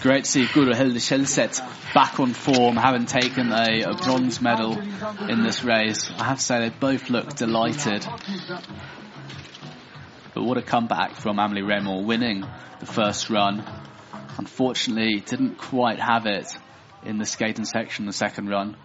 [0.00, 1.00] Great to see Guro Hilde
[1.92, 4.78] back on form, having taken a, a bronze medal
[5.28, 6.08] in this race.
[6.18, 8.06] I have to say they both look delighted.
[10.34, 12.44] But what a comeback from Amelie Reymond, winning
[12.78, 13.64] the first run.
[14.38, 16.46] Unfortunately, didn't quite have it
[17.04, 18.76] in the skating section the second run,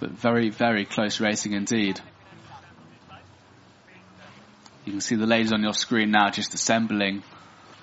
[0.00, 1.98] but very, very close racing indeed.
[4.84, 7.22] You can see the ladies on your screen now just assembling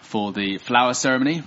[0.02, 1.44] for the flower ceremony.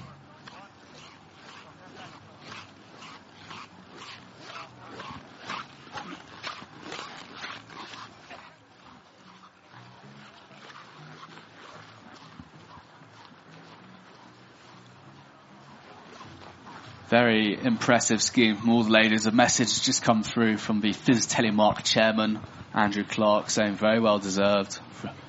[17.09, 19.27] Very impressive skiing from all the ladies.
[19.27, 22.39] A message has just come through from the FIS Telemark chairman,
[22.75, 24.79] Andrew Clark, saying very well deserved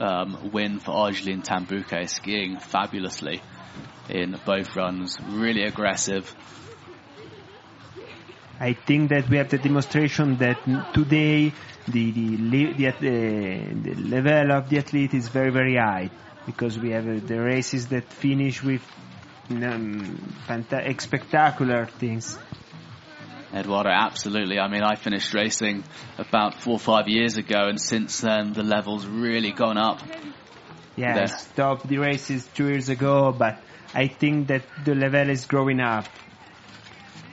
[0.01, 3.41] um, win for Argeline Tan-Bouquet, skiing fabulously
[4.09, 5.17] in both runs.
[5.29, 6.35] Really aggressive.
[8.59, 10.57] I think that we have the demonstration that
[10.93, 11.53] today
[11.87, 16.09] the the, the, the level of the athlete is very very high
[16.45, 18.81] because we have uh, the races that finish with
[19.49, 20.33] um,
[20.99, 22.37] spectacular things.
[23.53, 24.59] Eduardo, absolutely.
[24.59, 25.83] I mean, I finished racing
[26.17, 30.01] about four or five years ago, and since then the level's really gone up.
[30.95, 33.59] Yeah, I stopped the races two years ago, but
[33.93, 36.05] I think that the level is growing up.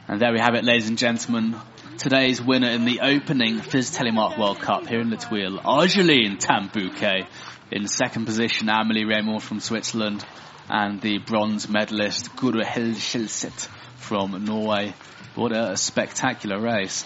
[0.08, 1.56] And there we have it, ladies and gentlemen.
[1.98, 7.26] Today's winner in the opening FIS Telemark World Cup here in La Thuile, Argeline Tan-Bouquet.
[7.72, 10.24] In second position, Amelie Reymond from Switzerland.
[10.68, 14.94] And the bronze medalist, Guru Hilshilsit from Norway.
[15.34, 17.04] What a spectacular race.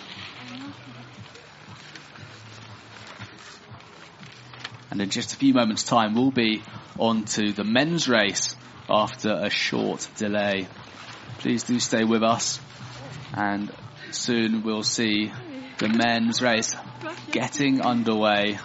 [4.90, 6.62] And in just a few moments time, we'll be
[6.99, 8.57] on to the men's race
[8.88, 10.66] after a short delay.
[11.38, 12.61] Please do stay with us
[13.35, 13.73] and
[14.11, 15.33] soon we'll see
[15.79, 16.75] the men's race
[17.31, 18.59] getting underway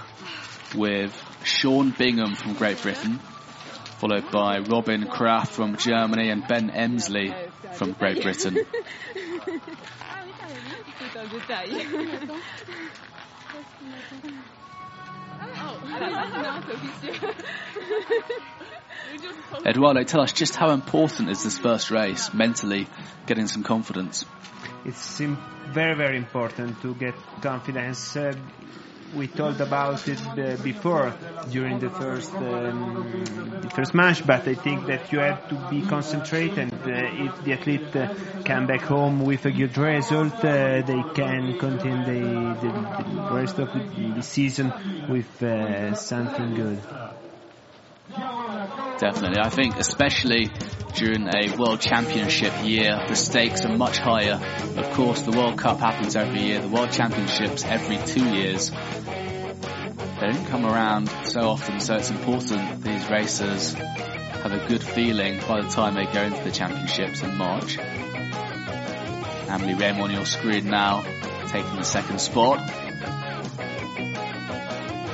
[0.75, 3.19] with Sean Bingham from Great Britain,
[3.97, 7.33] followed by Robin Kraft from Germany and Ben Emsley
[7.73, 8.57] from Great Britain.
[19.65, 22.87] Eduardo, tell us just how important is this first race mentally,
[23.25, 24.25] getting some confidence?
[24.83, 28.15] It's very, very important to get confidence.
[28.15, 28.33] Uh,
[29.15, 31.13] we talked about it uh, before
[31.49, 35.81] during the first um, the first match, but I think that you have to be
[35.81, 36.57] concentrated.
[36.57, 41.03] And uh, if the athlete uh, come back home with a good result, uh, they
[41.13, 44.73] can continue the, the, the rest of the, season
[45.09, 46.79] with uh, something good.
[48.09, 49.39] Definitely.
[49.39, 50.49] I think especially
[50.95, 54.39] during a World Championship year, the stakes are much higher.
[54.77, 58.71] Of course, the World Cup happens every year, the World Championships every two years.
[58.71, 65.39] They don't come around so often, so it's important these racers have a good feeling
[65.47, 67.77] by the time they go into the championships in March.
[69.49, 71.03] Amelie Rehm on your screen now,
[71.47, 72.84] taking the second spot.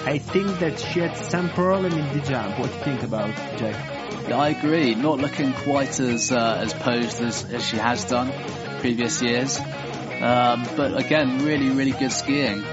[0.06, 2.58] I think that she had some problem in the jump.
[2.58, 4.28] What do you think about Jack?
[4.28, 4.96] Yeah, I agree.
[4.96, 8.32] Not looking quite as uh, as posed as, as she has done
[8.80, 9.60] previous years.
[9.60, 12.64] Um, but again, really, really good skiing.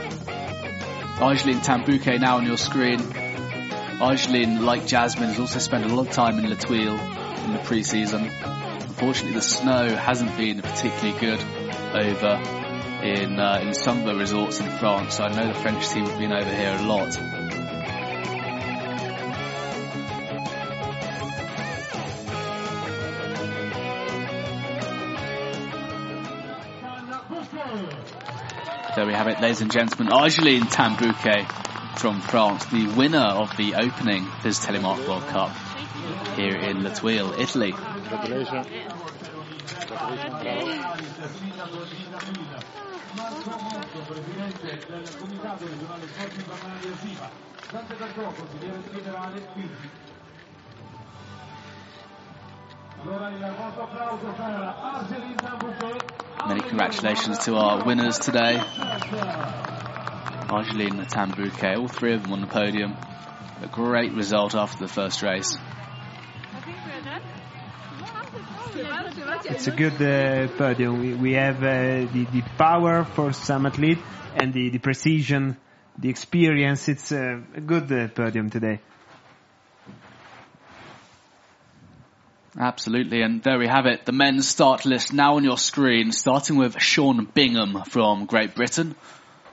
[1.20, 3.00] Argeline Tan-Bouquet now on your screen.
[4.00, 7.58] Argeline, like Jasmine, has also spent a lot of time in La Thuile in the
[7.58, 8.30] pre-season.
[8.30, 11.40] Unfortunately, the snow hasn't been particularly good
[11.94, 12.40] over
[13.02, 15.16] in uh, in some of the resorts in France.
[15.16, 17.18] So I know the French team have been over here a lot.
[28.96, 30.12] There we have it, ladies and gentlemen.
[30.12, 31.46] Argeline Tan-Bouquet
[31.98, 35.52] from France, the winner of the opening FIS Telemark World Cup
[36.34, 37.72] here in La Thuile, Italy.
[37.72, 38.87] Congratulations.
[56.48, 58.58] Many congratulations to our winners today.
[60.48, 62.96] Argeline Tan-Bouquet, all three of them on the podium.
[63.62, 65.58] A great result after the first race.
[69.44, 71.00] It's a good uh, podium.
[71.00, 73.98] We, we have uh, the, the power for some athlete
[74.36, 75.56] and the, the precision,
[75.98, 76.88] the experience.
[76.88, 78.80] It's uh, a good uh, podium today.
[82.58, 84.04] Absolutely, and there we have it.
[84.04, 88.96] The men's start list now on your screen, starting with Sean Bingham from Great Britain,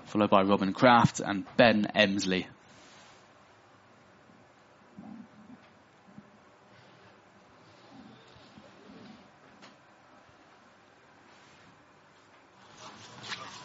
[0.06, 2.46] followed by Robin Kraft and Ben Emsley.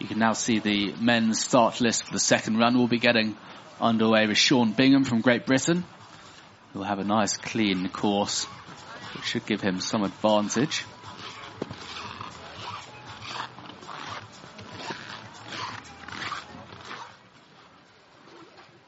[0.00, 2.76] You can now see the men's start list for the second run.
[2.76, 3.36] We'll be getting
[3.78, 5.84] underway with Sean Bingham from Great Britain.
[6.72, 8.46] He'll have a nice clean course,
[9.14, 10.86] which should give him some advantage.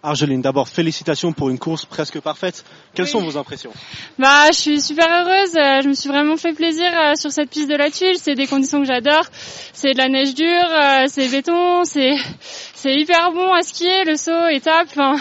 [0.04, 2.64] Argeline, d'abord félicitations pour une course presque parfaite.
[2.92, 3.70] Quelles sont vos impressions?
[4.18, 5.54] Bah, je suis super heureuse.
[5.54, 8.16] euh, Je me suis vraiment fait plaisir euh, sur cette piste de la tuile.
[8.18, 9.24] C'est des conditions que j'adore.
[9.32, 12.16] C'est de la neige dure, euh, c'est béton, c'est
[12.74, 14.04] c'est hyper bon à skier.
[14.04, 14.88] Le saut, étape.
[14.90, 15.16] Enfin,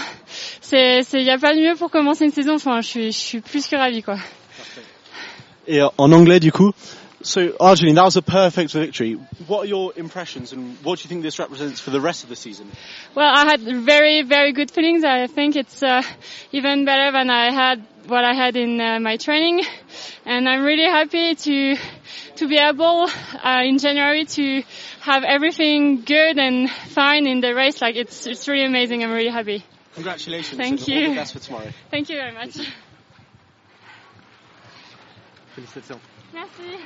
[0.61, 2.55] c'est c'est y a pas de mieux pour commencer une saison.
[2.55, 4.17] Enfin, je suis je suis plus que ravie quoi.
[5.67, 6.71] Et en anglais du coup.
[7.23, 9.13] So Arjun, that was a perfect victory.
[9.47, 12.29] What are your impressions and what do you think this represents for the rest of
[12.29, 12.71] the season?
[13.15, 15.03] Well, I had very, very good feelings.
[15.03, 16.01] I think it's uh,
[16.51, 19.63] even better than I had what I had in uh, my training,
[20.25, 21.75] and I'm really happy to
[22.37, 24.63] to be able uh, in January to
[25.01, 27.81] have everything good and fine in the race.
[27.81, 29.03] Like it's it's really amazing.
[29.03, 29.63] I'm really happy.
[29.93, 31.09] Congratulations Thank and all you.
[31.09, 31.69] the best for tomorrow.
[31.91, 32.57] Thank you very much.
[35.55, 36.10] Félicitations.
[36.33, 36.79] Merci.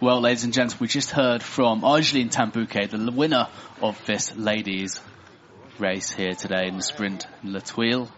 [0.00, 3.48] Well, ladies and gents, we just heard from Argeline Tan-Bouquet, the winner
[3.82, 5.00] of this ladies
[5.78, 8.08] race here today in the sprint in La Thuile.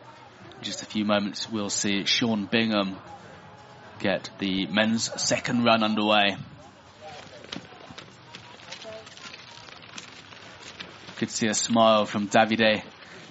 [0.59, 2.97] In just a few moments, we'll see Sean Bingham
[3.99, 6.37] get the men's second run underway.
[11.17, 12.83] Could see a smile from Davide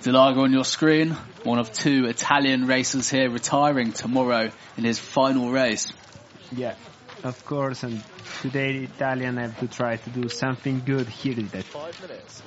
[0.06, 5.50] Delago on your screen, one of two Italian racers here retiring tomorrow in his final
[5.50, 5.92] race.
[6.52, 6.76] Yeah,
[7.24, 7.82] of course.
[7.82, 8.04] And
[8.44, 11.62] today the Italian have to try to do something good here today.
[11.62, 12.44] Five minutes.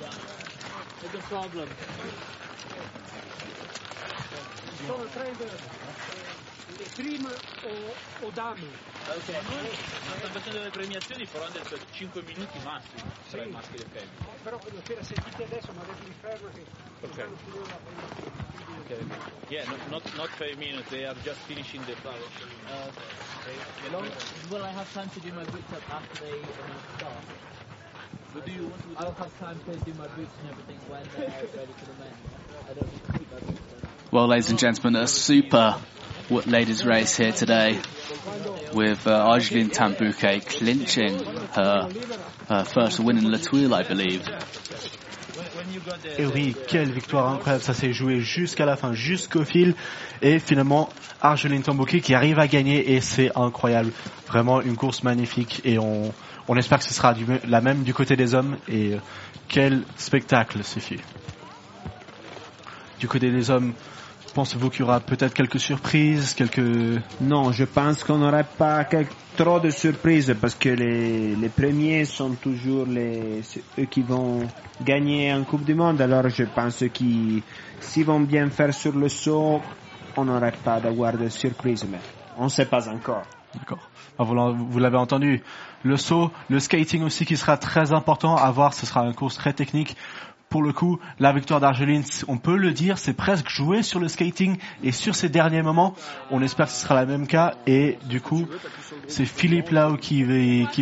[5.11, 5.98] prima
[6.99, 7.17] Eh,
[7.63, 8.67] o, o dammi.
[9.07, 13.75] Ok, noi stiamo facendo le premiazioni, però hanno detto 5 minuti massimo tra i maschi
[13.75, 14.37] e le femmine.
[14.43, 16.65] Però quello che sentite adesso mi ha detto di fermo che
[17.01, 17.17] Ok.
[18.83, 19.05] Okay.
[19.47, 22.19] Yeah, no, not not 5 minutes, they are just finishing the flower.
[22.67, 22.91] Uh,
[24.49, 26.41] will I have time to do my boots up after they
[26.97, 27.23] start?
[28.33, 31.01] What do you want to I'll have time to do my boots and everything when
[31.15, 32.13] they're ready for the men.
[32.67, 33.89] I don't need to keep my boots on.
[34.11, 35.85] Well, ladies and gentlemen, a super w-
[36.29, 37.79] ladies race here today
[38.73, 39.39] with uh,
[40.45, 41.19] clinching
[41.53, 41.89] her,
[42.65, 44.23] first win in I believe.
[46.17, 49.75] Et oui, quelle victoire incroyable, ça s'est joué jusqu'à la fin, jusqu'au fil,
[50.21, 50.89] et finalement
[51.21, 53.91] Argeline Tambouki qui arrive à gagner, et c'est incroyable,
[54.27, 56.13] vraiment une course magnifique, et on,
[56.47, 57.13] on espère que ce sera
[57.47, 58.99] la même du côté des hommes, et euh,
[59.47, 60.99] quel spectacle ce fut.
[62.99, 63.73] Du côté des hommes,
[64.31, 67.01] pensez-vous qu'il y aura peut-être quelques surprises, quelques...
[67.21, 68.85] Non, je pense qu'on n'aurait pas
[69.35, 73.41] trop de surprises parce que les, les premiers sont toujours les,
[73.77, 74.47] eux qui vont
[74.81, 76.01] gagner en Coupe du Monde.
[76.01, 77.41] Alors je pense qu'ils,
[77.79, 79.61] s'ils vont bien faire sur le saut,
[80.17, 81.99] on n'aurait pas d'avoir de surprises, mais
[82.37, 83.23] on ne sait pas encore.
[83.53, 83.79] D'accord.
[84.17, 85.41] Ah, vous l'avez entendu.
[85.83, 88.73] Le saut, le skating aussi qui sera très important à voir.
[88.73, 89.95] Ce sera une course très technique.
[90.49, 94.07] Pour le coup, la victoire d'Argeline, on peut le dire, c'est presque joué sur le
[94.07, 95.93] skating et sur ces derniers moments.
[96.31, 97.53] On espère que ce sera le même cas.
[97.67, 98.47] Et du coup,
[99.07, 100.23] c'est Philippe Lau qui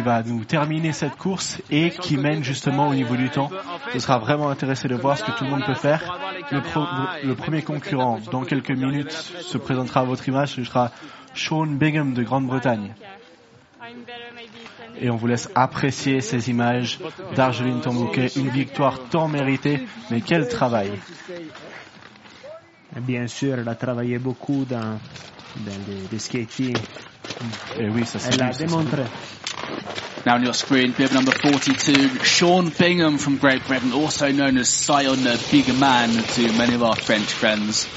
[0.02, 3.50] va, nous terminer cette course et qui mène justement au niveau du temps.
[3.92, 6.18] Ce sera vraiment intéressant de voir ce que tout le monde peut faire.
[6.50, 6.62] Le,
[7.28, 10.54] le premier concurrent, dans quelques minutes, se présentera à votre image.
[10.54, 10.92] Ce sera
[11.34, 12.96] Sean Bingham de Grande-Bretagne.
[13.88, 14.87] I'm better maybe standing.
[15.00, 17.00] Et on vous laisse apprécier ces images
[17.36, 18.28] d'Argeline Tambouquet.
[18.36, 20.92] Une victoire tant méritée, mais quel travail.
[23.02, 25.00] Bien sûr, elle a travaillé beaucoup dans,
[25.58, 26.76] dans le, le skating.
[27.78, 29.04] Et oui, ça c'est Elle l'a démontré.
[30.26, 34.68] Now on your screen, bib number 42, Sean Bingham from Great Britain, also known as
[34.68, 37.88] Sion the Big Man to many of our French friends.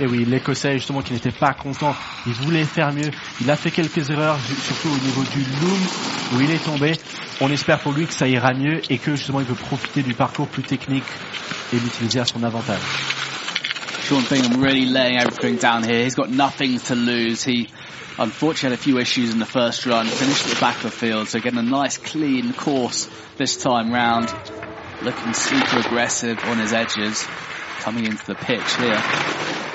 [0.00, 1.94] Et oui, l'Écossais justement qui n'était pas content,
[2.26, 3.10] il voulait faire mieux.
[3.42, 5.78] Il a fait quelques erreurs, surtout au niveau du loom
[6.32, 6.92] où il est tombé.
[7.42, 10.14] On espère pour lui que ça ira mieux et que justement il peut profiter du
[10.14, 11.04] parcours plus technique
[11.74, 12.80] et l'utiliser à son avantage.
[14.04, 16.02] Sean Bingham really laying everything down here.
[16.02, 17.44] He's got nothing to lose.
[17.44, 17.68] He
[18.18, 20.90] unfortunately had a few issues in the first run, finished at the back of the
[20.90, 24.32] field, so getting a nice clean course this time round.
[25.02, 27.26] Looking super aggressive on his edges,
[27.80, 29.69] coming into the pitch here.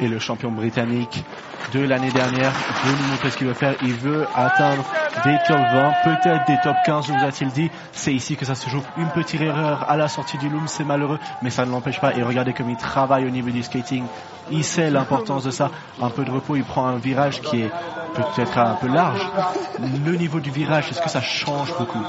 [0.00, 1.24] Et le champion britannique
[1.72, 2.52] de l'année dernière
[2.84, 3.74] veut nous montrer ce qu'il veut faire.
[3.82, 4.84] Il veut atteindre
[5.24, 7.70] des top 20, peut-être des top 15, nous a-t-il dit.
[7.92, 8.82] C'est ici que ça se joue.
[8.96, 12.14] Une petite erreur à la sortie du loom, c'est malheureux, mais ça ne l'empêche pas.
[12.14, 14.04] Et regardez comme il travaille au niveau du skating.
[14.50, 15.70] Il sait l'importance de ça.
[16.00, 17.70] Un peu de repos, il prend un virage qui est
[18.14, 19.20] peut-être un peu large.
[20.04, 22.02] Le niveau du virage, est-ce que ça change beaucoup?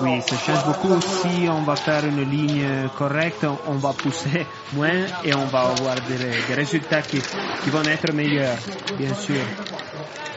[0.00, 1.00] Oui, ça change beaucoup.
[1.00, 5.94] Si on va faire une ligne correcte, on va pousser moins et on va avoir
[6.08, 7.20] des, résultats qui
[7.70, 8.56] vont être meilleurs,
[8.98, 9.40] bien sûr.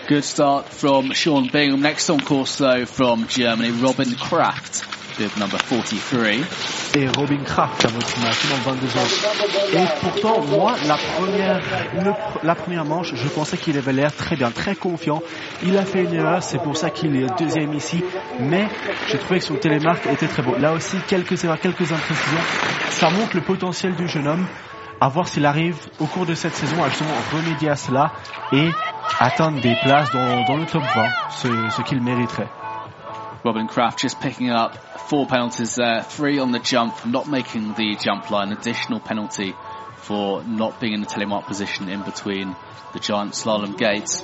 [0.08, 1.82] Good start from Sean Bingham.
[1.82, 4.84] Next on course though from Germany, Robin Kraft,
[5.18, 6.44] bib number 43.
[6.96, 9.74] et Robin Kraft à votre dans 22 ans.
[9.74, 11.62] Et pourtant, moi, la première,
[12.04, 12.12] le
[12.44, 15.22] la première manche, je pensais qu'il avait l'air très bien, très confiant.
[15.64, 18.04] Il a fait une erreur, c'est pour ça qu'il est deuxième ici.
[18.40, 18.68] Mais
[19.08, 20.56] j'ai trouvé que son télémarque était très beau.
[20.58, 22.44] Là aussi, quelques erreurs, quelques imprécisions.
[22.92, 24.46] Ça montre le potentiel du jeune homme.
[25.02, 28.14] À voir s'il arrive au cours de cette saison à justement remédier à cela
[28.52, 28.70] et
[29.20, 32.50] atteindre des places dans, dans le top 20, ce, ce qu'il mériterait.
[33.44, 34.74] Robin Kraft just picking up
[35.08, 39.54] four penalties there, three on the jump, not making the jump line, additional penalty
[39.98, 42.56] for not being in the telemark position in between
[42.94, 44.24] the giant slalom gates.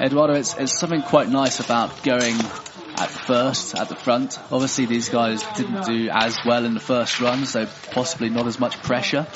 [0.00, 2.36] Eduardo, it's, it's something quite nice about going
[3.00, 4.38] at first, at the front.
[4.50, 8.58] Obviously these guys didn't do as well in the first run, so possibly not as
[8.58, 9.26] much pressure.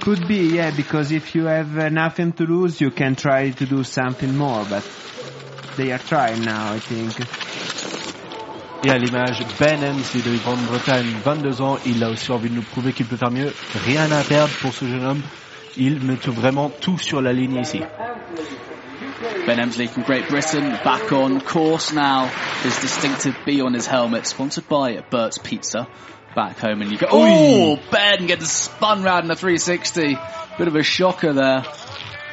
[0.00, 3.66] Could be, yeah, because if you have uh, nothing to lose, you can try to
[3.66, 4.84] do something more, but
[5.76, 7.18] they are trying now, I think.
[8.84, 12.62] Et à l'image, Ben Hemsley de Grande-Bretagne, 22 ans, il a aussi envie de nous
[12.62, 13.52] prouver qu'il peut faire mieux.
[13.86, 15.22] Rien à perdre pour ce jeune homme.
[15.76, 17.80] Il met tout- vraiment tout sur la ligne ici.
[19.46, 22.26] Ben Emsley from Great Britain back on course now.
[22.62, 25.86] His distinctive B on his helmet, sponsored by Burt's Pizza.
[26.34, 30.18] Back home and you go, oh, Ben getting spun round in a 360.
[30.58, 31.62] Bit of a shocker there.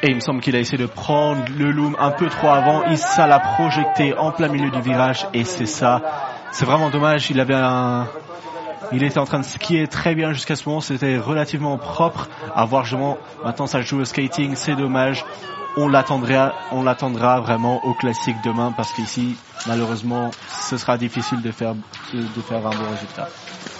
[0.01, 2.85] Et il me semble qu'il a essayé de prendre le loom un peu trop avant.
[2.85, 6.01] Il ça l'a projeté en plein milieu du virage et c'est ça.
[6.51, 7.29] C'est vraiment dommage.
[7.29, 8.07] Il avait un,
[8.91, 10.81] il était en train de skier très bien jusqu'à ce moment.
[10.81, 12.29] C'était relativement propre.
[12.55, 14.55] À voir justement, maintenant ça joue au skating.
[14.55, 15.25] C'est dommage.
[15.81, 20.29] On l'attendra, on l'attendra vraiment au classique demain parce qu'ici, malheureusement,
[20.69, 21.73] ce sera difficile de faire,
[22.13, 23.29] de faire un bon résultat.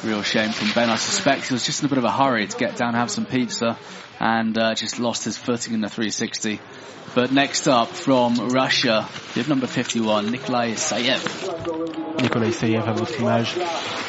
[0.06, 0.90] Real shame from Ben.
[0.90, 2.98] I suspect he was just in a bit of a hurry to get down and
[2.98, 3.76] have some pizza
[4.22, 6.62] and uh, just lost his footing in the 360.
[7.16, 11.20] But next up from Russia, bib number 51, Nikolai Sayev.
[12.22, 13.56] Nicolas Isaïev à votre image.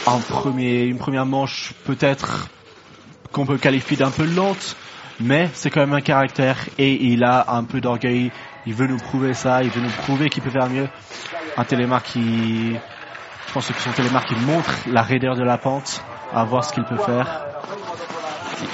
[0.06, 2.48] Un premier, une première manche peut-être
[3.32, 4.76] qu'on peut qualifier d'un peu lente,
[5.20, 8.32] mais c'est quand même un caractère et il a un peu d'orgueil.
[8.66, 10.88] Il veut nous prouver ça, il veut nous prouver qu'il peut faire mieux.
[11.56, 16.02] Un télémarque qui, je pense que son télémarque qui montre la raideur de la pente,
[16.32, 17.46] à voir ce qu'il peut faire.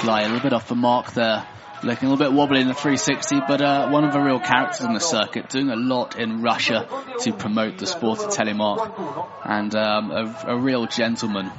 [0.09, 1.43] A little bit off the mark there.
[1.83, 4.85] Looking a little bit wobbly in the 360, but uh, one of the real characters
[4.85, 6.89] in the circuit, doing a lot in Russia
[7.21, 8.93] to promote the sport of telemark,
[9.45, 11.51] and um, a, a real gentleman.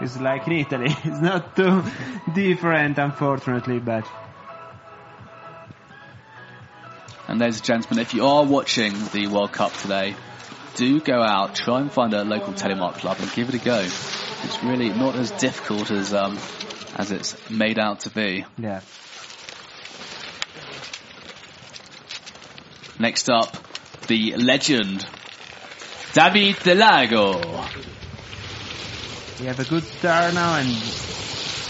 [0.00, 0.96] It's like in Italy.
[1.04, 1.82] It's not too
[2.32, 4.06] different, unfortunately, but
[7.26, 10.14] And ladies and gentlemen, if you are watching the World Cup today,
[10.76, 13.78] do go out, try and find a local telemark club and give it a go.
[13.80, 16.38] It's really not as difficult as um,
[16.96, 18.44] as it's made out to be.
[18.58, 18.82] yeah.
[22.98, 23.56] Next up,
[24.06, 25.04] the legend,
[26.12, 27.93] David Delago.
[29.40, 30.72] We have a good start now, and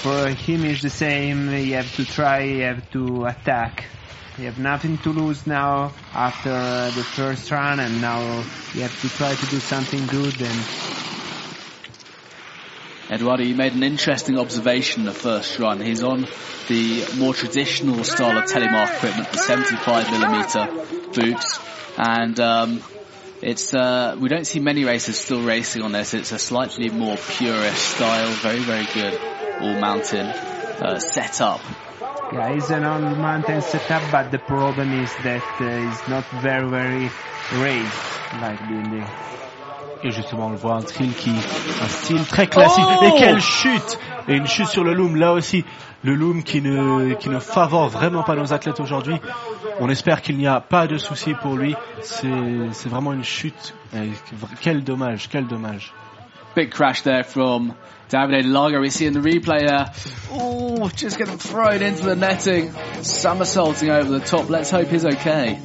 [0.02, 1.48] for him it's the same.
[1.48, 3.86] You have to try, you have to attack.
[4.38, 6.50] You have nothing to lose now after
[6.94, 8.44] the first run, and now
[8.74, 10.34] you have to try to do something good.
[10.42, 10.60] And
[13.10, 15.80] Eduardo, you made an interesting observation the first run.
[15.80, 16.26] He's on
[16.68, 21.60] the more traditional style of telemark equipment, the 75mm boots,
[21.96, 22.82] and um,
[23.44, 26.14] it's uh, we don't see many racers still racing on this.
[26.14, 29.18] It's a slightly more purist style, very very good
[29.60, 30.26] all mountain
[30.80, 31.60] uh, setup.
[32.32, 36.68] yeah, it's an on mountain setup, but the problem is that uh, it's not very
[36.68, 37.10] very
[37.62, 39.04] raised like the Indy.
[40.06, 42.84] Et justement, on le voit un thrill qui, un style très classique.
[42.86, 43.98] Oh Et quelle chute!
[44.28, 45.64] Et une chute sur le loom, là aussi.
[46.02, 49.16] Le loom qui ne, qui ne favore vraiment pas nos athlètes aujourd'hui.
[49.80, 51.74] On espère qu'il n'y a pas de soucis pour lui.
[52.00, 52.28] C'est,
[52.72, 53.74] c'est vraiment une chute.
[54.60, 55.92] Quel dommage, quel dommage.
[56.54, 57.76] Big crash there from
[58.08, 58.80] Davide Delago.
[58.80, 59.92] We see in the replay there.
[60.30, 64.48] Oh, just getting thrown into the netting, somersaulting over the top.
[64.48, 65.60] Let's hope he's okay.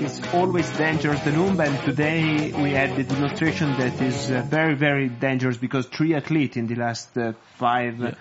[0.00, 4.74] It's always dangerous the loom, and today we had the demonstration that is uh, very
[4.74, 8.12] very dangerous because three athletes in the last uh, five uh,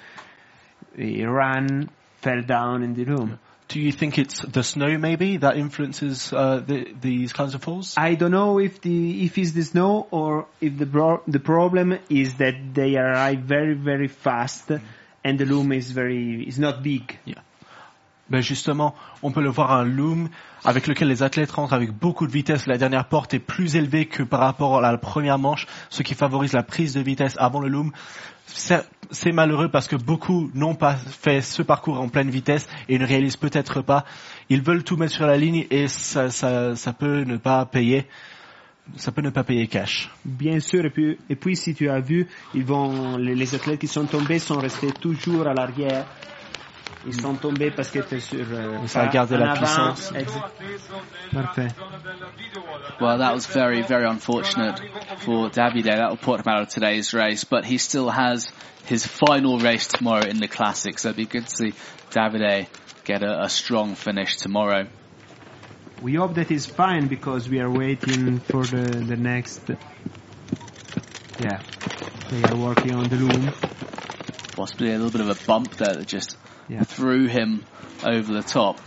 [0.97, 1.89] run
[2.21, 3.39] fell down in the loom.
[3.71, 7.95] Do you think it's the snow maybe that influences uh, the, these kinds of falls?
[7.95, 11.97] I don't know if the if it's the snow or if the bro- the problem
[12.09, 14.71] is that they arrive very very fast
[15.23, 17.17] and the loom is very is not big.
[18.29, 18.93] Ben justement,
[19.23, 20.29] on peut le voir un loom
[20.63, 22.67] avec lequel les athlètes rentrent avec beaucoup de vitesse.
[22.67, 26.13] La dernière porte est plus élevée que par rapport à la première manche, ce qui
[26.13, 27.91] favorise la prise de vitesse avant le loom.
[28.53, 33.05] C'est malheureux parce que beaucoup n'ont pas fait ce parcours en pleine vitesse et ne
[33.05, 34.05] réalisent peut-être pas.
[34.49, 36.29] Ils veulent tout mettre sur la ligne et ça,
[36.97, 38.05] peut ne pas payer.
[38.97, 40.09] Ça peut ne pas payer cash.
[40.25, 44.91] Bien sûr, et puis, si tu as vu, les athlètes qui sont tombés sont restés
[44.91, 46.05] toujours à l'arrière.
[47.07, 48.45] Ils sont tombés parce qu'ils étaient sur.
[48.51, 49.59] euh, Ça a gardé la avant.
[49.61, 50.11] puissance.
[50.15, 50.51] Exact.
[51.33, 51.67] Parfait.
[52.99, 54.79] Well, that was very, very unfortunate
[55.17, 55.85] for Davide.
[55.85, 58.51] That will put him out of today's race, but he still has
[58.85, 61.73] his final race tomorrow in the Classic, so it'd be good to see
[62.11, 62.67] Davide
[63.03, 64.85] get a, a strong finish tomorrow.
[66.03, 69.61] We hope that is fine because we are waiting for the, the next.
[71.39, 71.61] Yeah,
[72.29, 73.51] they are working on the loom.
[74.55, 76.37] Possibly a little bit of a bump there that just
[76.67, 76.83] Yeah.
[76.83, 77.65] threw him
[78.03, 78.79] over the top.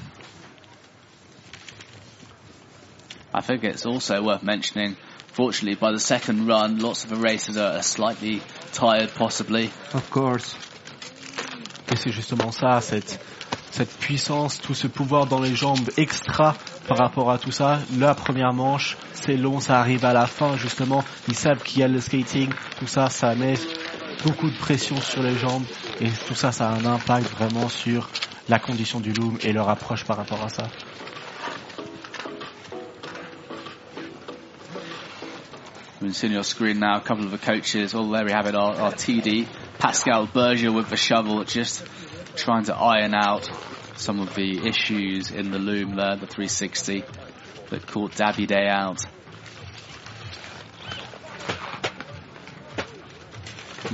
[3.33, 4.97] I think it's also worth mentioning,
[5.33, 8.41] fortunately, by the second run, lots of the racers are, are slightly
[8.73, 9.71] tired, possibly.
[9.93, 10.57] Of course.
[11.91, 13.21] Et c'est justement ça, cette,
[13.73, 16.55] cette puissance, tout ce pouvoir dans les jambes extra
[16.87, 17.81] par rapport à tout ça.
[17.99, 21.05] La première manche, c'est long, ça arrive à la fin justement.
[21.29, 23.55] Ils savent qu'il y a le skating, tout ça, ça met
[24.25, 25.65] beaucoup de pression sur les jambes
[26.01, 28.09] et tout ça, ça a un impact vraiment sur
[28.49, 30.65] la condition du loom et leur approche par rapport à ça.
[36.01, 37.95] You can see on your screen now a couple of the coaches.
[37.95, 39.47] Well, there we have it, our, our TD,
[39.79, 41.83] Pascal Berger with the shovel, just
[42.37, 43.49] trying to iron out
[43.97, 47.05] some of the issues in the loom there, the 360
[47.71, 48.99] that caught Davide out.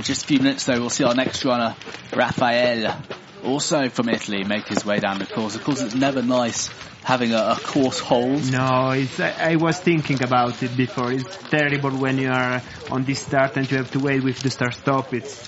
[0.01, 1.75] In just a few minutes though, we'll see our next runner,
[2.11, 2.99] Rafael,
[3.43, 5.55] also from Italy, make his way down the course.
[5.55, 6.69] Of course, it's never nice
[7.03, 8.51] having a, a course hold.
[8.51, 11.11] No, it's, I, I was thinking about it before.
[11.11, 14.49] It's terrible when you are on this start and you have to wait with the
[14.49, 15.13] start stop.
[15.13, 15.47] It's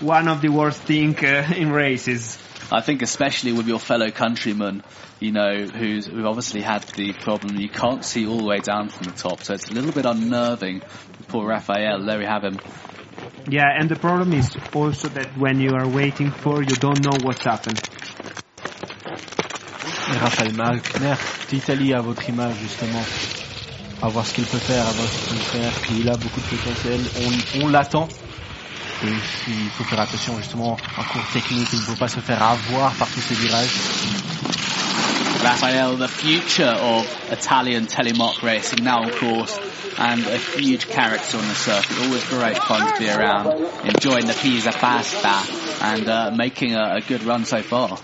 [0.00, 2.36] one of the worst things uh, in races.
[2.70, 4.82] I think especially with your fellow countrymen,
[5.18, 8.90] you know, who's who obviously had the problem you can't see all the way down
[8.90, 10.82] from the top, so it's a little bit unnerving.
[11.28, 12.58] Poor Raphael, there we have him.
[13.46, 17.18] Yeah, and the problem is also that when you are waiting for, you don't know
[17.20, 17.78] what's happened.
[20.12, 21.14] Et Raphaël Malkner
[21.50, 23.02] d'Italie à votre image justement.
[24.02, 25.72] À voir ce qu'il peut faire, à voir ce qu'il peut faire.
[25.82, 27.00] Puis il a beaucoup de potentiel.
[27.16, 28.08] On, on l'attend.
[29.02, 29.08] Et
[29.48, 31.68] il faut faire attention justement en cours technique.
[31.72, 34.23] Il ne faut pas se faire avoir par tous ces virages.
[35.44, 39.58] Raphael, the future of Italian telemark racing now, of course,
[39.98, 41.98] and a huge character on the circuit.
[41.98, 43.52] Always great fun to be around,
[43.84, 48.00] enjoying the Pisa Pasta and uh, making a, a good run so far.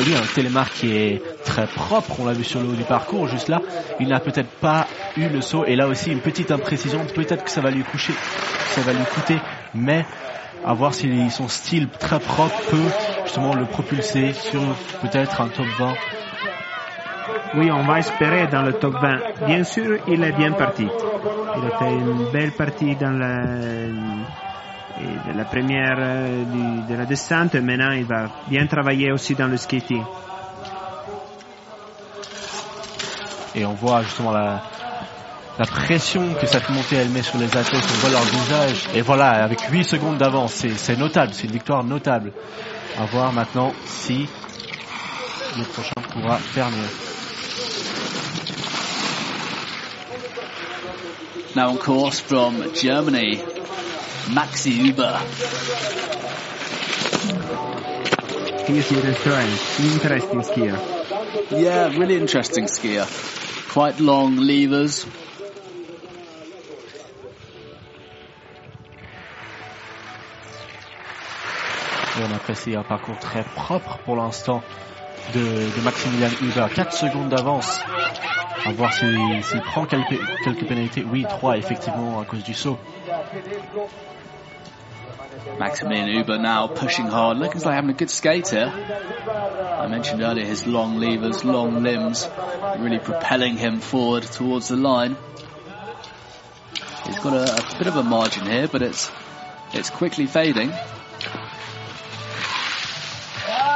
[0.00, 2.82] Et lui, un télémarque qui est très propre, on l'a vu sur le haut du
[2.82, 3.60] parcours, juste là,
[4.00, 7.50] il n'a peut-être pas eu le saut, et là aussi une petite imprécision, peut-être que
[7.50, 8.14] ça va lui coucher,
[8.70, 9.38] ça va lui coûter,
[9.72, 10.04] mais
[10.64, 12.90] à voir si son style très propre peut
[13.24, 14.60] justement le propulser sur
[15.02, 15.94] peut-être un top 20.
[17.54, 19.46] Oui, on va espérer dans le top 20.
[19.46, 20.86] Bien sûr, il est bien parti.
[20.86, 23.44] Il a fait une belle partie dans la,
[25.00, 26.44] et de la première euh,
[26.88, 27.54] de la descente.
[27.54, 30.02] Maintenant, il va bien travailler aussi dans le skating.
[33.54, 34.62] Et on voit justement la,
[35.58, 38.88] la pression que cette montée elle met sur les athlètes, on voit leur visage.
[38.94, 42.32] Et voilà, avec 8 secondes d'avance, c'est, notable, c'est une victoire notable.
[42.96, 44.28] À voir maintenant si
[45.56, 46.88] le prochain pourra faire mieux.
[51.56, 53.40] Now on course from Germany,
[54.30, 55.18] Maxi Uber.
[58.66, 59.48] Here's Jürgen Stein,
[59.92, 60.78] interesting skier.
[61.50, 63.06] Yeah, really interesting skier.
[63.72, 65.06] Quite long levers.
[72.22, 74.62] On apprécie un parcours très propre pour l'instant
[75.34, 76.66] de, de Maximilian Huber.
[76.74, 77.80] 4 secondes d'avance.
[78.64, 81.04] À voir s'il s'il prend quelques, quelques pénalités.
[81.08, 82.78] Oui, 3 effectivement à cause du saut.
[85.58, 87.38] Maximilian Uber now pushing hard.
[87.38, 88.72] Looks like having a good skate here.
[89.80, 92.28] I mentioned earlier his long levers, long limbs,
[92.78, 95.16] really propelling him forward towards the line.
[97.06, 99.10] He's got a, a bit of a margin here, but it's
[99.72, 100.72] it's quickly fading.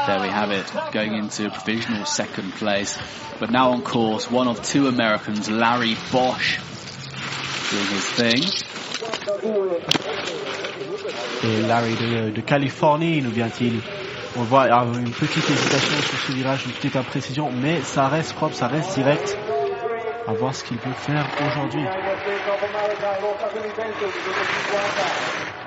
[0.05, 2.99] There we have it, going into provisional second place.
[3.39, 6.59] But now on course, one of two Americans, Larry Bosch,
[7.71, 8.43] doing his thing.
[11.45, 13.81] Et Larry de, de Californie, nous vient-il.
[14.37, 18.33] On voit ah, une petite hésitation sur ce virage, une petite imprécision, mais ça reste
[18.35, 19.37] propre, ça reste direct.
[20.27, 21.85] À voir ce qu'il peut faire aujourd'hui.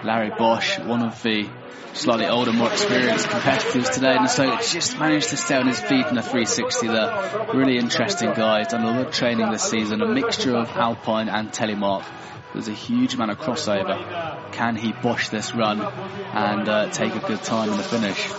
[0.04, 1.46] Larry Bosch, one of the
[1.94, 6.06] slightly older, more experienced competitors today, and so just managed to stay on his feet
[6.08, 7.48] in a 360 there.
[7.54, 11.52] Really interesting guy, done a lot of training this season, a mixture of Alpine and
[11.52, 12.04] Telemark.
[12.54, 14.52] There's a huge amount of crossover.
[14.54, 18.32] Can he Bosch this run and uh, take a good time in the finish?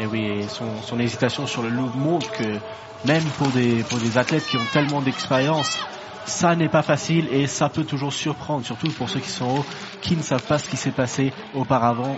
[0.00, 2.60] Et oui, son, son hésitation sur le loop montre que
[3.04, 5.78] même pour des, pour des athlètes qui ont tellement d'expérience,
[6.26, 9.64] ça n'est pas facile et ça peut toujours surprendre, surtout pour ceux qui sont hauts,
[10.02, 12.16] qui ne savent pas ce qui s'est passé auparavant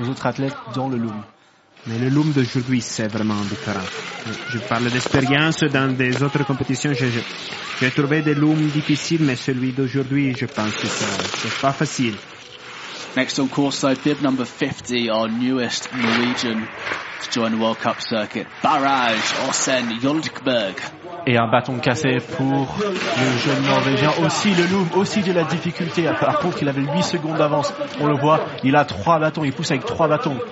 [0.00, 1.22] aux autres athlètes dans le loom.
[1.86, 3.84] Mais le loom d'aujourd'hui, c'est vraiment différent.
[4.50, 6.92] Je parle d'expérience dans des autres compétitions.
[6.92, 12.14] J'ai trouvé des looms difficiles, mais celui d'aujourd'hui, je pense que c'est pas facile.
[13.16, 16.68] Next on course though, bib number 50, our newest Norwegian
[17.22, 18.46] to join the World Cup circuit.
[18.62, 20.80] Brage, Osen, Goldberg.
[21.26, 24.12] Et un bâton cassé pour le jeune Norvégien.
[24.24, 26.04] Aussi le loom, aussi de la difficulté.
[26.04, 27.72] Par contre, il avait 8 secondes d'avance.
[28.00, 30.38] On le voit, il a trois bâtons, il pousse avec trois bâtons.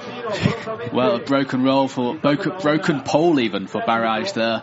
[0.93, 4.63] Well, a broken roll for, broken pole even for Brage there.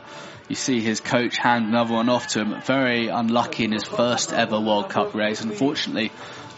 [0.49, 2.61] You see his coach hand another one off to him.
[2.65, 5.41] Very unlucky in his first ever World Cup race.
[5.41, 6.11] Unfortunately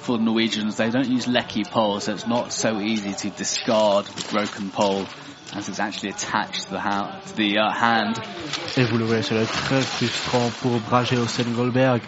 [0.07, 4.05] for the Norwegians, they don't use lecky poles, so it's not so easy to discard
[4.05, 5.05] the broken pole
[5.53, 8.17] as it's actually attached to the, ha- to the uh, hand.
[8.77, 12.01] Et vous le voyez, cela est très frustrant pour Brage Osen Goldberg.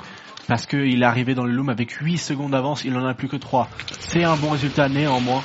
[0.47, 3.27] Parce qu'il est arrivé dans le loom avec 8 secondes d'avance, il n'en a plus
[3.27, 3.67] que 3.
[3.99, 5.43] C'est un bon résultat néanmoins.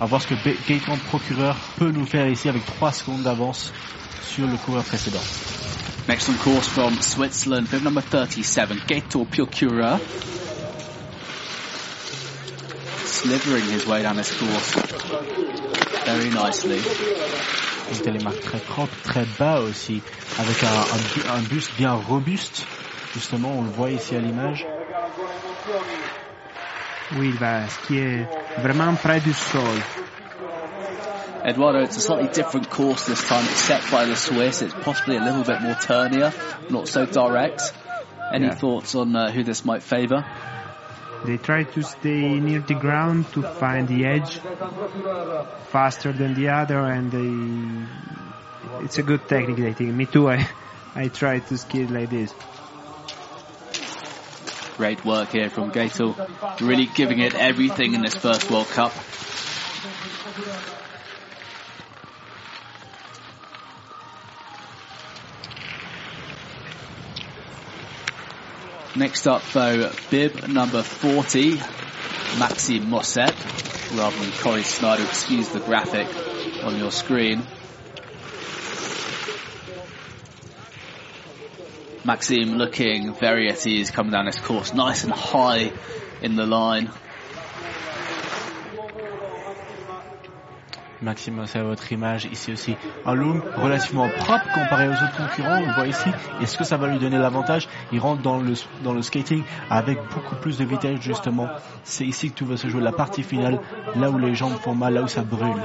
[0.00, 0.34] À voir ce que
[0.68, 3.72] Gaëtan Procureur peut nous faire ici avec 3 secondes d'avance
[4.22, 5.22] sur le coureur précédent.
[6.08, 10.00] Next on course from Switzerland, bib number 37, Gator Procura.
[13.22, 14.74] Slithering his way down this course
[16.04, 16.80] very nicely.
[17.90, 20.02] Une télémark très propre, très bas aussi,
[20.38, 22.64] avec un, un, bu- un buste bien robuste.
[23.14, 24.66] Justement, on le voit ici à l'image.
[27.16, 28.26] Oui, il va skier
[28.58, 29.78] vraiment près du sol.
[31.44, 34.62] Eduardo, it's a slightly different course this time, except by the Swiss.
[34.62, 36.32] It's possibly a little bit more turnier,
[36.68, 37.72] not so direct.
[38.32, 38.54] Any Yeah.
[38.56, 40.24] thoughts on uh, who this might favour?
[41.24, 44.38] They try to stay near the ground to find the edge
[45.70, 49.60] faster than the other, and they, it's a good technique.
[49.60, 49.94] I think.
[49.94, 50.28] Me too.
[50.28, 50.48] I
[50.94, 52.32] I try to ski like this.
[54.78, 56.14] Great work here from Gator,
[56.60, 58.92] really giving it everything in this first World Cup.
[68.96, 71.56] Next up though, bib number 40,
[72.38, 73.34] Maxime Mosset,
[73.94, 76.06] rather than Corey Snyder, excuse the graphic
[76.64, 77.42] on your screen.
[82.06, 85.72] Maxime looking very at ease coming down this course, nice and high
[86.22, 86.90] in the line.
[91.02, 92.76] Maxime, c'est votre image ici aussi.
[93.04, 96.10] Un loom relativement propre comparé aux autres concurrents, on le voit ici.
[96.40, 97.68] Est-ce que ça va lui donner l'avantage?
[97.92, 101.48] Il rentre dans le, dans le skating avec beaucoup plus de vitesse justement.
[101.84, 103.60] C'est ici que tout va se jouer, la partie finale,
[103.96, 105.62] là où les jambes font mal, là où ça brûle.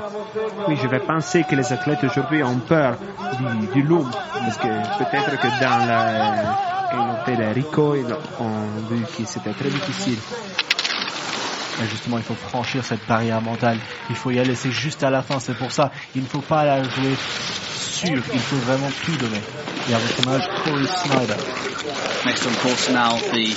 [0.67, 2.97] Oui, je vais penser que les athlètes aujourd'hui ont peur
[3.37, 4.67] du, du loom, parce que
[4.97, 6.57] peut-être que dans la,
[7.25, 10.17] fait le Rico, ils ont vu que c'était très difficile.
[11.79, 13.77] Mais justement, il faut franchir cette barrière mentale.
[14.09, 14.55] Il faut y aller.
[14.55, 15.39] C'est juste à la fin.
[15.39, 15.91] C'est pour ça.
[16.15, 17.15] Il ne faut pas la jouer
[17.75, 18.23] sûre.
[18.33, 19.41] Il faut vraiment tout donner.
[19.89, 21.37] Et votre image, Corey Snyder.
[22.25, 23.55] Next on course now, the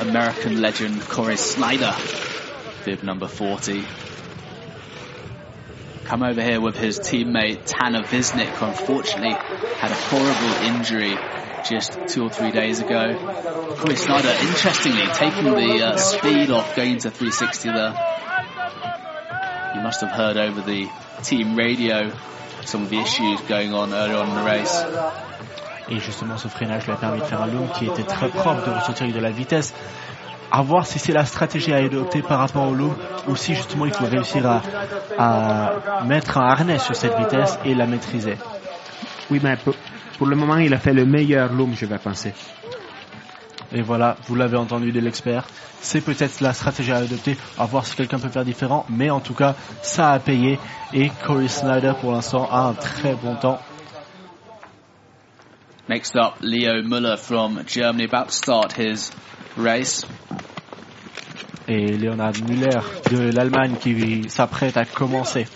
[0.00, 1.94] American legend Corey Snyder,
[2.84, 3.84] bib number 40.
[6.04, 11.16] Come over here with his teammate Tanner Visnik, who unfortunately had a horrible injury
[11.64, 13.14] just two or three days ago.
[13.78, 17.94] Corey Snyder, interestingly, taking the uh, speed off going into 360 there.
[19.74, 20.88] You must have heard over the
[21.22, 22.12] team radio
[22.64, 24.84] some of the issues going on earlier on in the race.
[25.88, 28.64] Et justement, ce freinage lui a permis de faire un loom qui était très propre,
[28.64, 29.74] de ressortir avec de la vitesse.
[30.52, 32.96] À voir si c'est la stratégie à adopter par rapport au loom
[33.28, 34.62] ou si justement il faut réussir à,
[35.18, 38.36] à mettre un harnais sur cette vitesse et la maîtriser.
[39.30, 39.56] Oui, mais
[40.20, 42.34] pour le moment, il a fait le meilleur loom, je vais penser.
[43.72, 45.46] Et voilà, vous l'avez entendu de l'expert.
[45.80, 48.84] C'est peut-être la stratégie à adopter, à voir si quelqu'un peut faire différent.
[48.90, 50.58] Mais en tout cas, ça a payé.
[50.92, 53.60] Et Corey Snyder, pour l'instant, a un très bon temps.
[55.88, 59.10] Next up, Leo Müller from Germany, about to start his
[59.56, 60.06] race.
[61.66, 65.46] Et Leonard Müller de l'Allemagne qui s'apprête à commencer.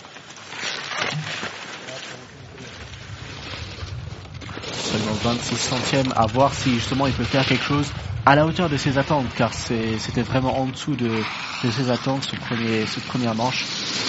[4.85, 7.91] Seulement 26 centièmes à voir si justement il peut faire quelque chose
[8.25, 12.23] à la hauteur de ses attentes car c'était vraiment en dessous de, de ses attentes
[12.23, 13.65] ce premier, cette première manche.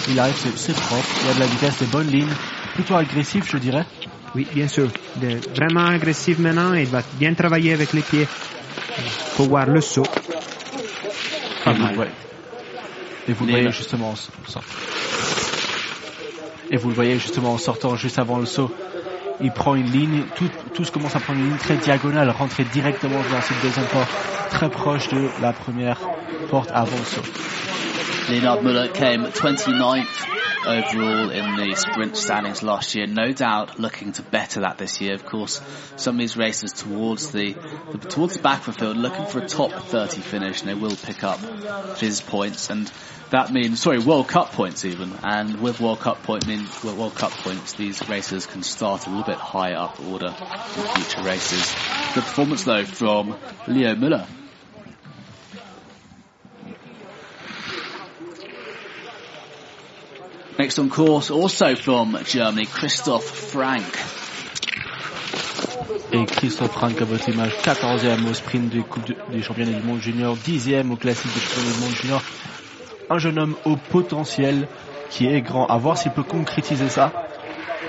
[0.08, 2.34] Il arrive, c'est propre, il y a de la vitesse, des bonnes lignes,
[2.74, 3.84] plutôt agressif je dirais.
[4.34, 4.88] Oui, bien sûr.
[5.16, 8.28] De- vraiment agressif maintenant, il va bien travailler avec les pieds
[9.36, 10.04] pour voir le saut.
[11.66, 12.10] Et vous, ouais.
[13.28, 14.60] Et vous le voyez justement en sortant.
[16.70, 18.70] Et vous le voyez justement en sortant juste avant le saut.
[19.40, 22.64] Il prend une ligne, tout, tout se commence à prendre une ligne très diagonale, rentrer
[22.64, 24.10] directement dans cette deuxième porte,
[24.50, 26.00] très proche de la première
[26.50, 26.96] porte avant.
[28.28, 30.35] Leonard came 29th
[30.66, 33.06] overall in the sprint standings last year.
[33.06, 35.14] No doubt looking to better that this year.
[35.14, 35.60] Of course,
[35.96, 37.54] some of these races towards the,
[37.92, 40.74] the towards the back of the field, looking for a top 30 finish, and they
[40.74, 41.38] will pick up
[41.98, 42.90] his points, and
[43.30, 45.12] that means sorry World Cup points even.
[45.22, 49.24] And with World Cup point well, World Cup points, these racers can start a little
[49.24, 51.74] bit higher up order in future races.
[52.14, 53.36] Good performance though from
[53.66, 54.26] Leo Müller.
[60.58, 63.84] Next on course, also from Germany, Christoph Frank.
[66.12, 69.82] Et Christophe Frank à votre image, 14e au sprint des, coupes de- des championnats du
[69.86, 72.22] monde junior, 10e au classique des championnats du monde junior.
[73.10, 74.66] Un jeune homme au potentiel
[75.10, 75.66] qui est grand.
[75.66, 77.12] À voir s'il peut concrétiser ça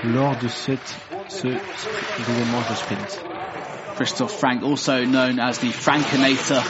[0.04, 0.96] lors de cette,
[1.28, 3.24] ce deuxième manche de sprint.
[3.96, 6.62] Christoph Frank, also known as the Frankinator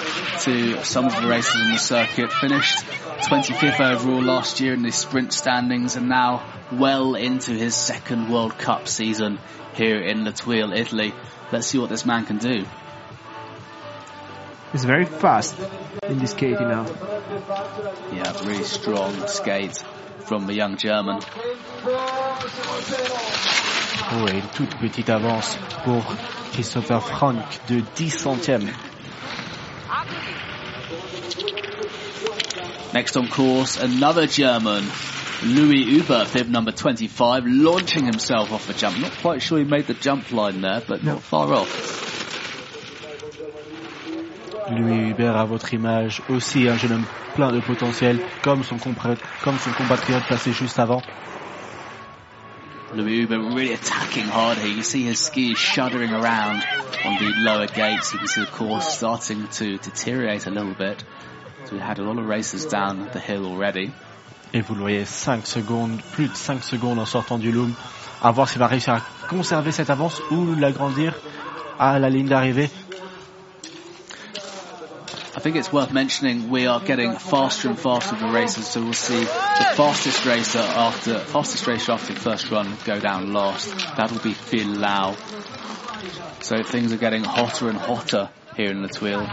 [0.45, 2.85] to some of the races in the circuit, finished
[3.23, 6.43] 25th overall last year in the sprint standings and now
[6.73, 9.39] well into his second World Cup season
[9.75, 11.13] here in La Thuile, Italy.
[11.53, 12.65] Let's see what this man can do.
[14.73, 15.59] He's very fast
[16.03, 16.87] in this skating now.
[18.13, 19.83] Yeah, really strong skate
[20.21, 21.21] from the young German.
[24.11, 26.03] Oh, et une toute petite avance pour
[26.53, 28.73] Christopher Frank de 10 centièmes.
[32.93, 34.85] Next on course, another German,
[35.45, 38.99] Louis Uber, fib number 25, launching himself off the jump.
[38.99, 42.07] Not quite sure he made the jump line there, but not far off.
[44.71, 49.59] Louis Hubert à votre image, aussi un jeune homme plein de potentiel, comme son, comme
[49.59, 51.03] son compatriote passé juste avant.
[52.95, 54.75] Louis Uber really attacking hard here.
[54.75, 56.65] You see his skis shuddering around
[57.05, 58.13] on the lower gates.
[58.13, 61.05] You can see the course starting to deteriorate a little bit.
[61.65, 63.91] So we had a lot of races down the hill already.
[64.55, 67.75] Et vous le voyez, 5 secondes, plus de 5 secondes en sortant du loom.
[68.23, 71.15] À voir s'il va réussir à conserver cette avance ou l'agrandir
[71.79, 72.71] à la ligne d'arrivée.
[75.37, 78.81] I think it's worth mentioning we are getting faster and faster with the races, so
[78.81, 83.73] we'll see the fastest racer after fastest racer after the first run go down last.
[83.97, 85.15] That will be Phil Lau.
[86.41, 89.25] So things are getting hotter and hotter here in the Thuile,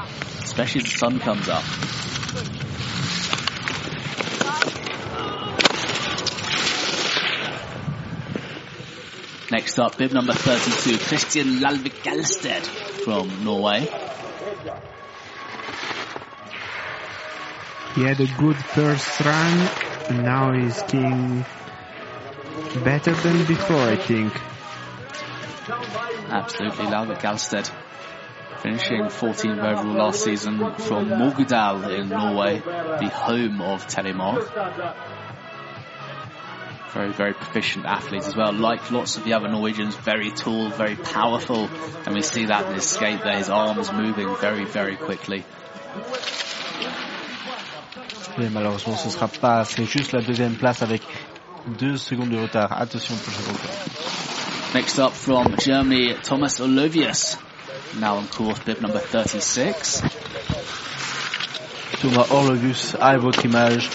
[0.44, 1.64] especially as the sun comes up.
[9.50, 12.68] Next up, bib number 32, Christian Lalvik Galsted
[13.04, 13.90] from Norway.
[17.96, 19.70] He had a good first run,
[20.10, 21.44] and now he's skiing
[22.84, 24.34] better than before, I think.
[26.30, 27.72] Absolutely, Lalvik Galsted
[28.66, 34.42] finishing 14th overall last season from Morgedal in Norway, the home of Telemark.
[36.92, 38.54] Very, very proficient athlete as well.
[38.54, 41.70] Like lots of the other Norwegians, very tall, very powerful,
[42.06, 45.44] and we see that in his skate there, his arms moving very, very quickly.
[48.38, 51.02] Mais malheureusement, ce sera pas, c'est juste la deuxième place avec
[51.78, 52.72] deux secondes de retard.
[52.72, 54.74] Attention pour ce.
[54.74, 57.38] Next up from Germany, Thomas Olovius.
[57.94, 60.04] Now on course, bib number 36.
[62.02, 63.90] Thomas Orlovius à votre image.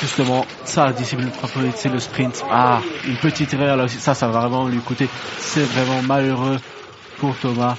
[0.00, 2.44] Justement, sa discipline favorite, c'est le sprint.
[2.50, 3.98] Ah, une petite erreur là aussi.
[3.98, 5.08] Ça, ça va vraiment lui coûter.
[5.38, 6.58] C'est vraiment malheureux
[7.18, 7.76] pour Thomas.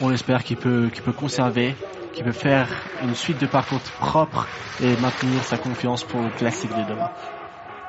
[0.00, 1.74] On espère qu'il peut, qu'il peut conserver,
[2.12, 2.68] qu'il peut faire
[3.02, 4.46] une suite de parcours propre
[4.80, 7.10] et maintenir sa confiance pour le classique de demain.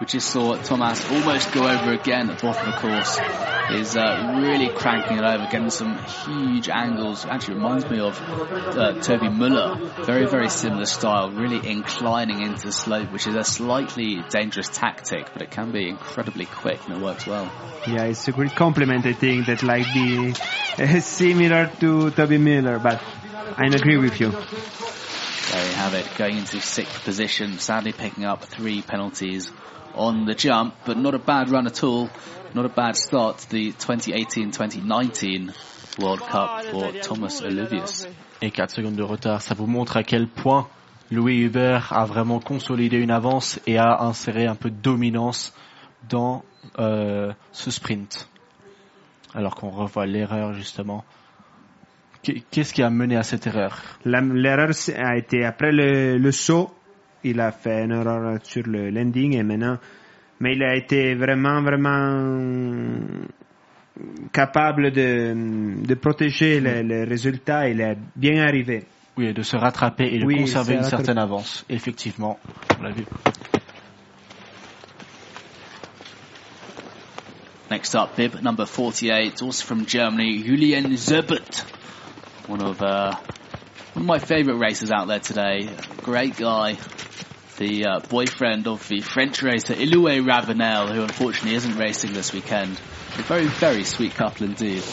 [0.01, 3.19] We just saw Thomas almost go over again at the bottom of the course.
[3.69, 5.95] Is uh, really cranking it over, getting some
[6.25, 7.23] huge angles.
[7.23, 9.75] Actually reminds me of uh, Toby Muller.
[10.03, 15.31] Very, very similar style, really inclining into the slope, which is a slightly dangerous tactic,
[15.33, 17.51] but it can be incredibly quick and it works well.
[17.87, 22.99] Yeah, it's a great compliment, I think, that like the similar to Toby Muller, but
[23.55, 24.31] I agree with you.
[24.31, 29.51] There you have it, going into sixth position, sadly picking up three penalties
[29.95, 32.09] on the jump, but not a bad run at all.
[32.53, 35.53] Not a bad start to the 2018-2019
[35.99, 38.07] World Cup for Thomas Olivius.
[38.41, 40.67] Et 4 secondes de retard, ça vous montre à quel point
[41.11, 45.53] Louis Hubert a vraiment consolidé une avance et a inséré un peu de dominance
[46.09, 46.43] dans
[46.79, 48.29] euh, ce sprint.
[49.33, 51.05] Alors qu'on revoit l'erreur justement.
[52.23, 53.81] Qu'est-ce qui a mené à cette erreur?
[54.05, 56.71] L'erreur a été après le, le saut
[57.23, 59.77] il a fait une erreur sur le landing et maintenant,
[60.39, 62.99] mais il a été vraiment, vraiment
[64.31, 67.69] capable de, de protéger les, les résultats.
[67.69, 68.85] Il est bien arrivé.
[69.17, 71.65] Oui, de se rattraper et de Oui, conserver se une certaine avance.
[71.69, 72.39] Effectivement,
[72.79, 73.03] on l'a vu.
[77.69, 81.65] Next up, bib number 48, also from Germany, Julian Zerbert.
[82.49, 83.13] One of, uh,
[83.93, 85.69] one of my favourite racers out there today.
[86.01, 86.77] Great guy.
[87.57, 92.79] The uh, boyfriend of the French racer Iloué Ravenel, who unfortunately isn't racing this weekend.
[93.17, 94.83] A very, very sweet couple indeed.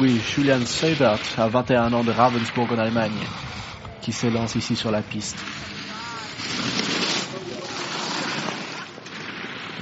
[0.00, 3.20] Oui, Julian Seibert, à 21 ans de Ravensburg en Allemagne,
[4.00, 5.36] qui s'élance ici sur la piste.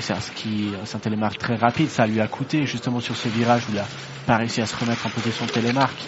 [0.01, 3.29] C'est un ski, c'est un télémarque très rapide, ça lui a coûté justement sur ce
[3.29, 3.87] virage où il a
[4.27, 6.07] pas réussi à se remettre en position de télémarque.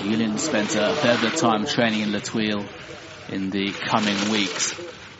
[0.00, 2.66] Julian spent a fair bit of time training in La Thuile
[3.28, 4.74] in the coming weeks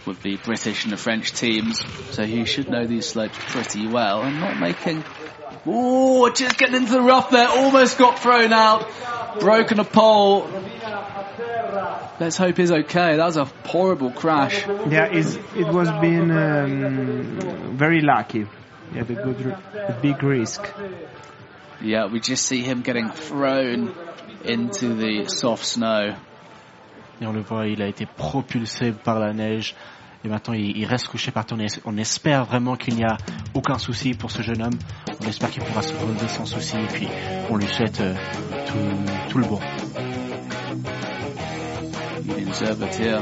[0.06, 4.22] with the British and the French teams, so he should know these slopes pretty well
[4.22, 5.04] and not making.
[5.66, 8.90] Oh, just getting into the rough there, almost got thrown out,
[9.38, 10.48] broken a pole.
[12.18, 13.16] Let's hope he's okay.
[13.16, 14.66] That was a horrible crash.
[14.66, 18.46] Yeah, it was been um, very lucky.
[18.92, 20.66] He had a good, a big risk.
[21.82, 23.92] Yeah, we just see him getting thrown
[24.44, 26.14] into the soft snow.
[27.20, 29.74] Et on le voit, il a été propulsé par la neige.
[30.24, 31.58] Et maintenant, il, il reste couché par terre.
[31.58, 33.16] On es- On espère vraiment qu'il n'y a
[33.54, 34.78] aucun souci pour ce jeune homme.
[35.20, 36.76] On espère qu'il pourra se relever sans souci.
[36.76, 37.08] Et puis,
[37.50, 38.14] on lui souhaite euh,
[38.66, 39.58] tout, tout le bon.
[42.98, 43.20] Here.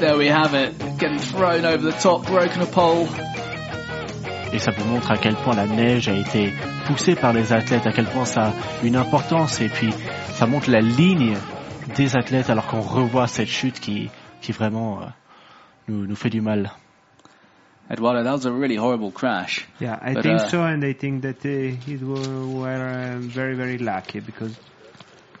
[0.00, 0.72] There we have it.
[0.98, 3.06] Getting thrown over the top, broken a pole.
[4.52, 6.52] Et ça vous montre à quel point la neige a été
[6.86, 8.52] poussée par les athlètes, à quel point ça a
[8.84, 9.60] une importance.
[9.60, 9.92] Et puis,
[10.28, 11.36] ça montre la ligne
[11.96, 15.06] des athlètes alors qu'on revoit cette chute qui, qui vraiment euh,
[15.88, 16.70] nous, nous fait du mal.
[17.88, 19.68] Eduardo, that was a really horrible crash.
[19.80, 23.18] Yeah, I But, think uh, so, and I think that uh, it were, were uh,
[23.20, 24.52] very, very lucky because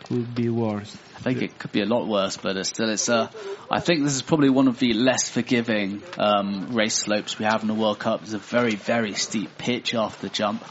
[0.08, 0.96] could be worse.
[1.16, 3.28] I think it could be a lot worse, but it's still, it's uh,
[3.70, 7.62] I think this is probably one of the less forgiving um, race slopes we have
[7.62, 8.22] in the World Cup.
[8.22, 10.64] It's a very, very steep pitch after the jump.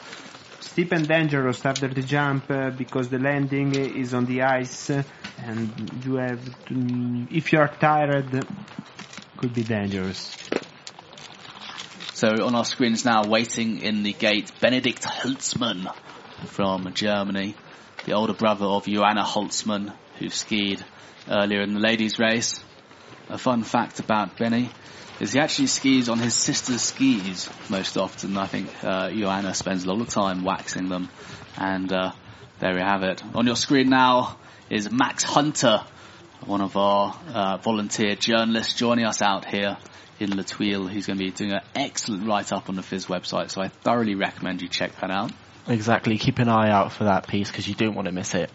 [0.62, 6.04] Steep and dangerous after the jump uh, because the landing is on the ice and
[6.06, 8.46] you have to, if you are tired,
[9.38, 10.36] could be dangerous.
[12.14, 15.94] So on our screens now, waiting in the gate, Benedikt Holzmann
[16.48, 17.56] from Germany,
[18.06, 20.84] the older brother of Johanna Holzmann, who skied
[21.30, 22.64] earlier in the ladies' race.
[23.30, 24.70] a fun fact about Benny
[25.20, 28.38] is he actually skis on his sister's skis most often.
[28.38, 31.10] I think uh, Johanna spends a lot of time waxing them,
[31.58, 32.12] and uh,
[32.60, 33.24] there we have it.
[33.34, 34.38] On your screen now
[34.70, 35.84] is Max Hunter,
[36.46, 39.78] one of our uh, volunteer journalists joining us out here
[40.20, 40.90] in La Thuile.
[40.90, 44.14] He's going to be doing an excellent write-up on the FIS website, so I thoroughly
[44.14, 45.32] recommend you check that out.
[45.68, 46.18] Exactly.
[46.18, 48.52] Keep an eye out for that piece because you don't want to miss it.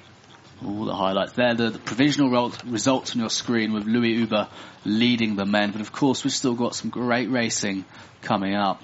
[0.65, 4.49] All the highlights there, the, the provisional results on your screen with Louis Uber
[4.85, 7.87] leading the men, but of course we've still got some great racing
[8.21, 8.81] coming up.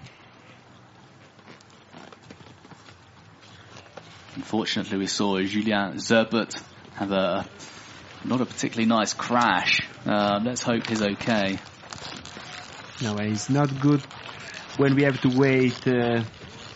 [4.36, 6.60] Unfortunately, we saw Julien Seibert
[6.94, 7.46] have a
[8.24, 9.86] not a particularly nice crash.
[10.04, 11.58] Uh, let's hope he's okay.
[13.02, 14.00] No, it's not good
[14.78, 15.86] when we have to wait.
[15.86, 16.24] Uh,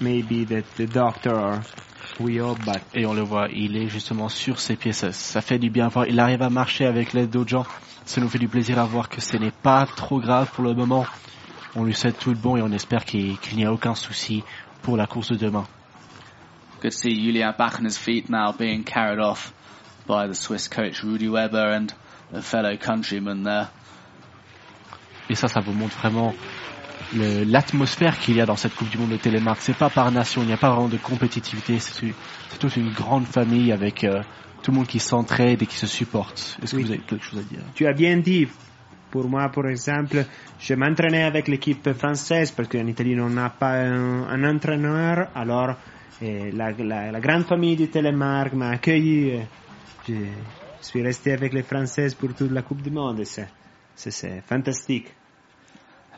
[0.01, 1.61] maybe that the doctor or
[2.19, 4.93] we hope, but Et on le voit, il est justement sur ses pieds.
[4.93, 6.07] Ça, ça fait du bien à voir.
[6.07, 7.67] Il arrive à marcher avec l'aide d'autres gens.
[8.05, 10.75] Ça nous fait du plaisir à voir que ce n'est pas trop grave pour le
[10.75, 11.07] moment.
[11.77, 14.43] On lui souhaite tout le bon et on espère qu'il n'y a aucun souci
[14.83, 15.67] pour la course de demain.
[16.83, 19.53] Good to see Julian back on his feet now, being carried off
[20.07, 21.93] by the Swiss coach Rudy Weber and
[22.33, 23.69] a fellow countryman there.
[25.29, 26.35] Et ça, ça vous montre vraiment
[27.17, 29.59] l'atmosphère qu'il y a dans cette Coupe du Monde de Télémark.
[29.61, 31.79] C'est pas par nation, il n'y a pas vraiment de compétitivité.
[31.79, 32.15] C'est
[32.59, 34.23] toute une grande famille avec euh,
[34.63, 36.59] tout le monde qui s'entraide et qui se supporte.
[36.63, 37.61] Est-ce que vous avez quelque chose à dire?
[37.75, 38.49] Tu as bien dit.
[39.11, 40.25] Pour moi, par exemple,
[40.61, 45.29] je m'entraînais avec l'équipe française parce qu'en Italie, on n'a pas un, un entraîneur.
[45.35, 45.75] Alors,
[46.23, 49.31] eh, la, la- la grande famille du Telemark m'a accueilli.
[49.31, 49.47] et
[50.07, 50.15] Je
[50.81, 53.25] suis resté avec les Françaises pour toute la Coupe du Monde.
[53.97, 55.09] c'est fantastique.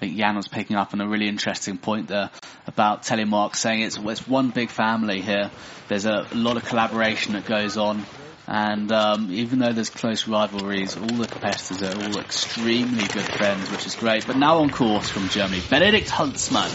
[0.02, 2.30] I think Jan was picking up on a really interesting point there
[2.66, 5.48] about Telemark saying it's, it's one big family here.
[5.86, 8.04] There's a lot of collaboration that goes on.
[8.48, 13.70] And um, even though there's close rivalries, all the competitors are all extremely good friends,
[13.70, 14.26] which is great.
[14.26, 16.72] But now on course from Germany, Benedikt Huntsmann.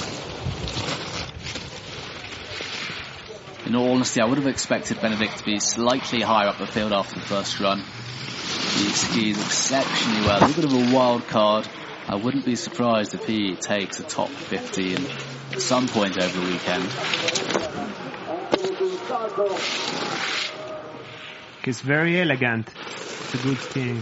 [3.65, 6.93] In all honesty, I would have expected Benedict to be slightly higher up the field
[6.93, 7.80] after the first run.
[7.80, 10.49] He skis exceptionally well.
[10.49, 11.67] A bit of a wild card.
[12.10, 15.05] I wouldn't be surprised if he takes a top 50 in,
[15.53, 16.86] at some point over the weekend.
[21.66, 22.64] It's very elegant.
[22.70, 24.01] It's a good thing.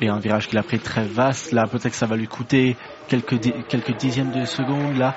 [0.00, 2.76] Et un virage qu'il a pris très vaste, là peut-être que ça va lui coûter
[3.06, 5.14] quelques, di- quelques dixièmes de seconde là,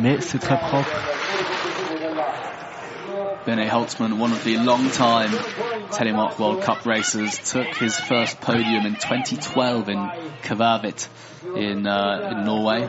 [0.00, 0.98] mais c'est très propre.
[3.44, 5.30] Bene Holzmann, one of the long-time
[5.90, 9.98] Telemark World Cup racers, took his first podium in 2012 in
[10.42, 11.08] Kvarvit
[11.56, 12.88] in, uh, in Norway.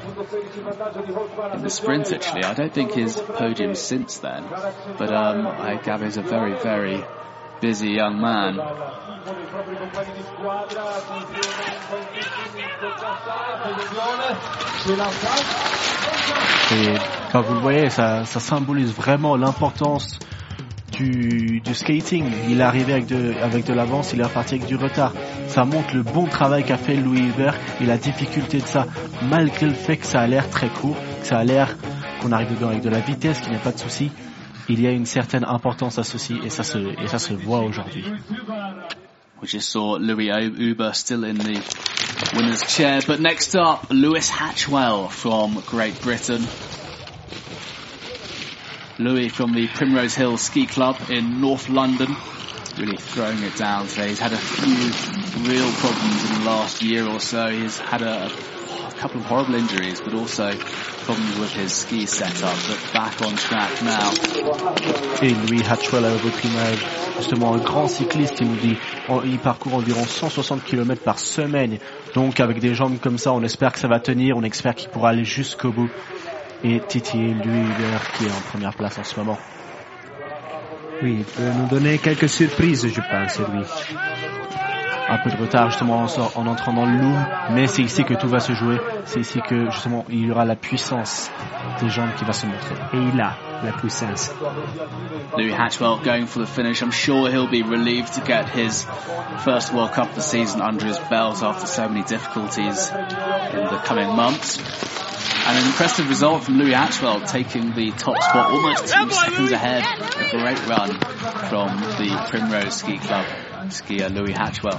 [1.54, 2.43] In the sprint, actually.
[2.43, 4.43] I don't think his podium since then,
[4.97, 7.04] but um, I gather he's a very, very
[7.60, 8.60] busy young man.
[16.72, 16.97] Et
[17.32, 20.20] comme vous le voyez, ça, ça symbolise vraiment l'importance
[20.93, 22.31] du, du skating.
[22.49, 25.13] Il est arrivé avec de, avec de l'avance, il est reparti avec du retard.
[25.47, 28.87] Ça montre le bon travail qu'a fait Louis Hubert et la difficulté de ça,
[29.23, 31.75] malgré le fait que ça a l'air très court, que ça a l'air
[32.21, 34.11] qu'on arrive dedans avec de la vitesse, qu'il n'y a pas de souci.
[34.69, 37.59] Il y a une certaine importance à ceci et ça se, et ça se voit
[37.59, 38.05] aujourd'hui.
[39.41, 41.59] We just saw Louis Uber still in the
[42.33, 43.01] winner's chair.
[43.05, 46.47] But next up, Lewis Hatchwell from Great Britain.
[48.99, 52.15] Louis from the Primrose Hill Ski Club in North London.
[52.77, 54.09] Really throwing it down today.
[54.09, 57.49] He's had a few real problems in the last year or so.
[57.49, 62.55] He's had a, a couple of horrible injuries, but also problems with his ski setup.
[62.67, 64.11] But back on track now.
[65.21, 66.85] Et Louis Hatchwell a repris l'image.
[67.17, 68.77] Justement, un grand cycliste, il nous dit,
[69.25, 71.79] il parcourt environ 160 km par semaine.
[72.13, 74.89] Donc, avec des jambes comme ça, on espère que ça va tenir, on espère qu'il
[74.89, 75.89] pourra aller jusqu'au bout.
[76.64, 79.38] Et Titi, Louis Hubert, qui est en première place en ce moment.
[81.01, 83.66] Oui, il peut nous donner quelques surprises, je pense, lui.
[85.10, 87.26] Un peu de retard, justement, en, sort- en entrant dans le loom.
[87.51, 88.80] Mais c'est ici que tout va se jouer.
[89.06, 91.30] C'est ici que, justement, il y aura la puissance
[91.82, 92.76] des jambes qui va se montrer.
[92.93, 93.34] Et il a
[93.64, 94.32] la puissance.
[95.38, 96.82] Louis Hatchwell going for the finish.
[96.82, 98.86] I'm sure he'll be relieved to get his
[99.43, 103.80] first World Cup of the season under his belt after so many difficulties in the
[103.86, 104.58] coming months.
[105.45, 109.84] And an impressive result from Louis Hatchwell taking the top spot almost two seconds ahead.
[109.84, 110.89] A great run
[111.49, 111.68] from
[111.99, 113.26] the Primrose Ski Club
[113.70, 114.78] skier Louis Hatchwell.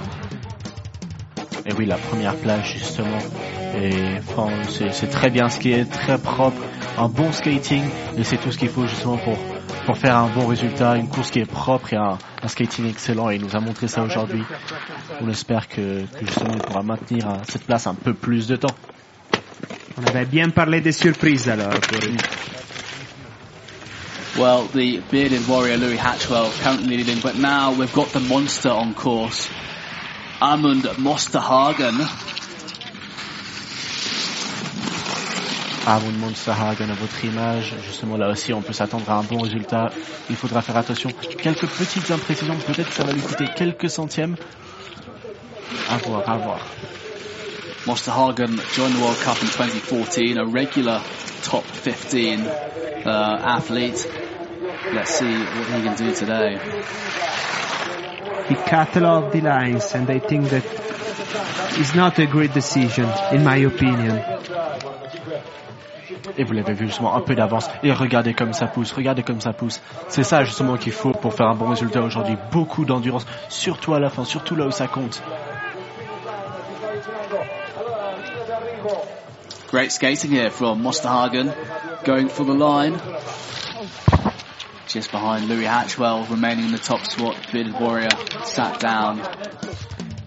[1.65, 3.17] Et oui, la première place justement.
[3.81, 4.19] Et
[4.91, 6.61] c'est très bien skié, très propre,
[6.97, 7.83] un bon skating.
[8.17, 9.37] Et c'est tout ce qu'il faut justement pour
[9.85, 13.29] pour faire un bon résultat, une course qui est propre et un, un skating excellent.
[13.29, 14.43] Et il nous a montré ça aujourd'hui.
[15.21, 18.55] On espère que, que justement il pourra maintenir euh, cette place un peu plus de
[18.55, 18.75] temps.
[19.97, 21.69] On avait bien parlé des surprises alors.
[21.69, 21.99] Pour...
[24.37, 28.93] Well, the bearded warrior Louis Hatchwell currently leading, but now we've got the monster on
[28.93, 29.47] course.
[30.41, 31.95] Amund Mosterhagen.
[35.87, 37.75] Amund Mosterhagen à votre image.
[37.87, 39.89] Justement là aussi on peut s'attendre à un bon résultat.
[40.29, 41.11] Il faudra faire attention.
[41.41, 44.35] Quelques petites imprécisions, peut-être ça va lui coûter quelques centièmes.
[45.89, 46.59] À voir, à voir.
[47.85, 51.03] Mosterhagen joined the World Cup in 2014, a regular
[51.43, 54.11] top 15 uh, athlete.
[54.91, 56.57] Let's see what he can do today.
[58.49, 60.65] He cut a lot of the lines and I think that
[61.77, 64.19] is not a great decision in my opinion.
[66.37, 67.69] Et vous l'avez vu justement un peu d'avance.
[67.83, 69.79] Et regardez comme ça pousse, regardez comme ça pousse.
[70.07, 72.35] C'est ça justement qu'il faut pour faire un bon résultat aujourd'hui.
[72.51, 75.21] Beaucoup d'endurance, surtout à la fin, surtout là où ça compte.
[79.71, 81.51] Great skating here from Mosterhagen,
[82.05, 82.99] going for the line.
[84.87, 87.35] Just behind Louis Hatchwell, remaining in the top spot.
[87.51, 88.09] Bearded Warrior
[88.45, 89.19] sat down.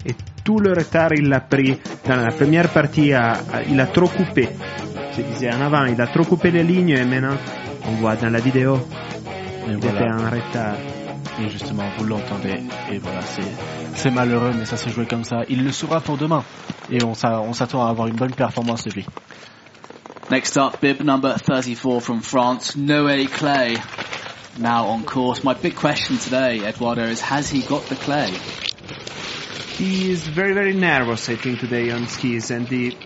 [0.05, 3.39] Et tout le retard il l'a pris dans la première partie, à-
[3.69, 4.49] il a trop coupé.
[5.17, 7.37] Je disais en avant, il a trop coupé les lignes et maintenant
[7.87, 8.79] on voit dans la vidéo,
[9.67, 10.17] il était voilà.
[10.17, 10.77] en retard.
[11.41, 12.61] Et justement, vous l'entendez.
[12.91, 13.21] Et voilà,
[13.95, 15.43] c'est, malheureux, mais ça s'est joué comme ça.
[15.49, 16.43] Il le saura pour demain.
[16.91, 19.07] Et on, s'a- on s'attend à avoir une bonne performance de lui.
[20.31, 23.79] Next up, bib number 34 from France, Noé Clay.
[24.59, 25.45] Now on course.
[25.45, 28.31] My big question today, Eduardo, is has he got the clay?
[29.79, 32.97] He is very very nervous I think today on skis and he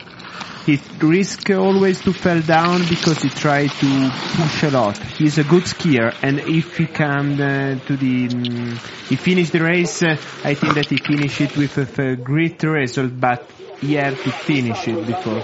[0.67, 5.03] he risk always to fall down because he try to push a lot.
[5.19, 9.61] He's a good skier and if he come uh, to the mm, he finish the
[9.61, 13.51] race uh, I think that he finish it with a, a great result but
[13.81, 15.43] he have to finish it before.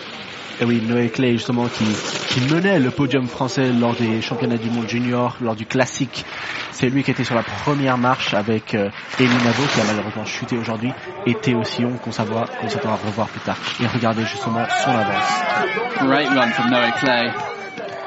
[0.60, 1.84] Et oui, Noé Clay, justement, qui,
[2.28, 6.24] qui menait le podium français lors des championnats du monde junior, lors du classique.
[6.72, 8.90] C'est lui qui était sur la première marche avec euh,
[9.20, 10.92] Elie qui a malheureusement chuté aujourd'hui,
[11.26, 13.56] et Théo Sion, qu'on s'attend à revoir plus tard.
[13.80, 15.42] Et regardez justement son avance.
[16.00, 17.32] Great run from Noé Clay,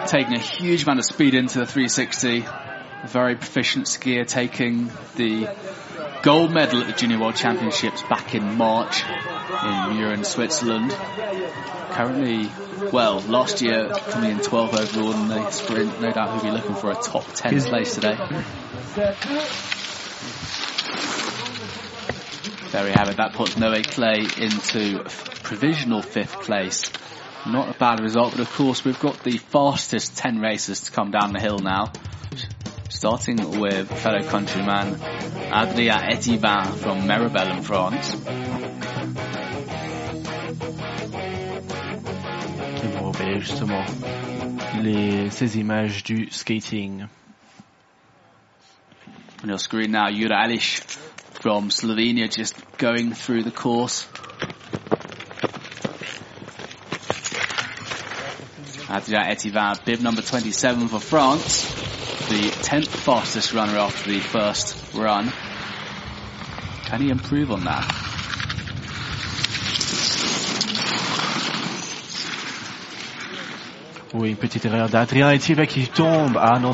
[0.08, 2.44] taking a huge amount of speed into the 360.
[3.04, 5.48] A very proficient skier, taking the
[6.22, 10.92] gold medal at the Junior World Championships back in March in Mürren, Switzerland.
[11.92, 12.50] Currently,
[12.92, 16.76] well, last year coming in 12 overall in the sprint, no doubt he'll be looking
[16.76, 18.16] for a top 10 He's- place today.
[22.72, 23.18] There we have it.
[23.18, 25.04] That puts Noé Claye into
[25.44, 26.90] provisional fifth place.
[27.46, 31.12] Not a bad result, but of course we've got the fastest 10 racers to come
[31.12, 31.92] down the hill now.
[32.92, 35.02] Starting with fellow countryman
[35.50, 38.14] Adria Etivin from Meribel in France.
[42.84, 43.86] Et vous revoyez justement
[44.82, 47.08] les, ces images du skating.
[49.44, 50.82] On your screen now, Jura Alish
[51.42, 54.06] from Slovenia just going through the course.
[58.90, 61.81] Adria Etivin, bib number 27 for France,
[62.32, 65.30] the 10th fastest runner after the first run.
[66.86, 67.84] Can he improve on that?
[74.14, 76.38] Oui, une petite erreur d'Adrien Etiva qui tombe.
[76.42, 76.72] Ah non,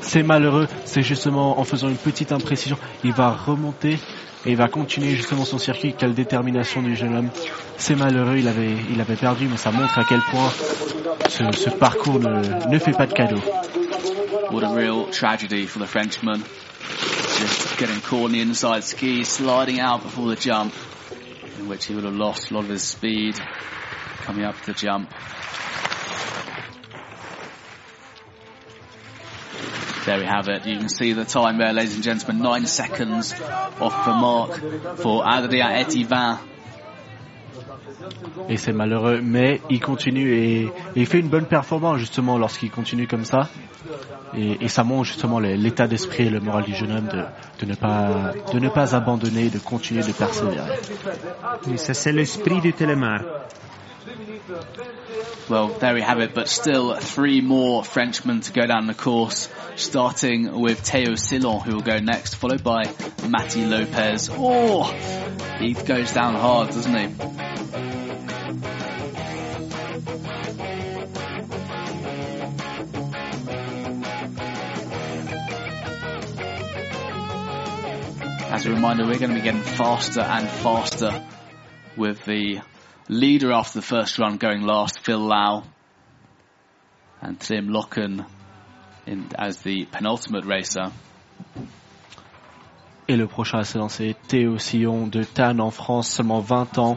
[0.00, 0.68] c'est- malheureux.
[0.84, 3.98] C'est justement en faisant une petite imprécision, il va remonter
[4.46, 5.94] et il va continuer justement son circuit.
[5.98, 7.30] Quelle détermination du jeune homme.
[7.76, 10.50] C'est malheureux, il avait, il avait perdu, mais ça montre à quel point
[11.28, 13.40] ce, parcours ne fait pas de cadeau.
[14.50, 16.40] What a real tragedy for the Frenchman.
[16.40, 20.74] Just getting caught on the inside ski, sliding out before the jump,
[21.58, 23.36] in which he would have lost a lot of his speed
[24.22, 25.10] coming up to the jump.
[30.04, 30.66] There we have it.
[30.66, 32.42] You can see the time there, ladies and gentlemen.
[32.42, 36.38] Nine seconds off the mark for Adrien Etivin.
[38.48, 43.06] Et c'est malheureux, mais il continue et, il fait une bonne performance justement lorsqu'il continue
[43.06, 43.48] comme ça.
[44.36, 47.08] Et, ça montre justement l'état d'esprit et le moral du jeune homme
[47.60, 50.78] de, ne pas de ne pas abandonner, de continuer de persévérer.
[51.72, 53.20] Et ça c'est l'esprit du Télémar.
[55.48, 59.48] Well, there we have it, but still three more Frenchmen to go down the course,
[59.76, 62.84] starting with Theo Sillon, who will go next, followed by
[63.26, 64.28] Matty Lopez.
[64.30, 64.84] Oh,
[65.58, 67.04] he goes down hard, doesn't he?
[78.50, 81.26] As a reminder, we're going to be getting faster and faster
[81.96, 82.60] with the
[83.08, 85.64] leader after the first run going last, Phil Lau,
[87.20, 88.24] and Tim Locken
[89.06, 90.90] in, as the penultimate racer.
[93.06, 96.96] Et le prochain à se lancer, Théo Sillon de Tannes en France, seulement 20 ans.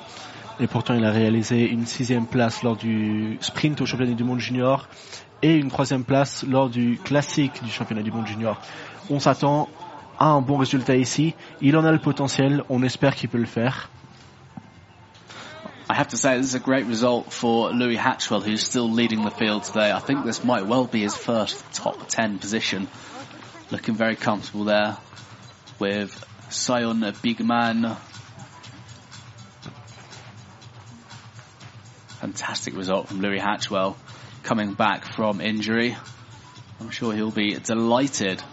[0.59, 4.39] Et pourtant, il a réalisé une sixième place lors du sprint au championnat du monde
[4.39, 4.88] junior
[5.41, 8.59] et une troisième place lors du classique du championnat du monde junior.
[9.09, 9.67] On s'attend
[10.17, 11.35] à un bon résultat ici.
[11.61, 12.63] Il en a le potentiel.
[12.69, 13.89] On espère qu'il peut le faire.
[15.98, 19.24] I have to say, this is a great result for Louis Hatchwell, who's still leading
[19.24, 19.91] the field today.
[19.91, 22.88] I think this might well be his first top 10 position.
[23.72, 24.98] Looking very comfortable there
[25.80, 26.14] with
[26.52, 27.98] Sion Bigman.
[32.19, 33.98] Fantastic result from Louis Hatchwell
[34.44, 35.98] coming back from injury.
[36.80, 38.44] I'm sure he'll be delighted.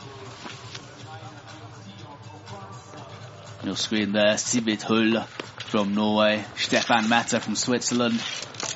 [3.61, 5.27] On your screen there, Sivert Hule
[5.74, 8.22] from Norway, Stefan Matter from Switzerland,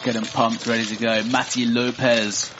[0.02, 1.22] getting pumped, ready to go.
[1.22, 2.52] Matti Lopez.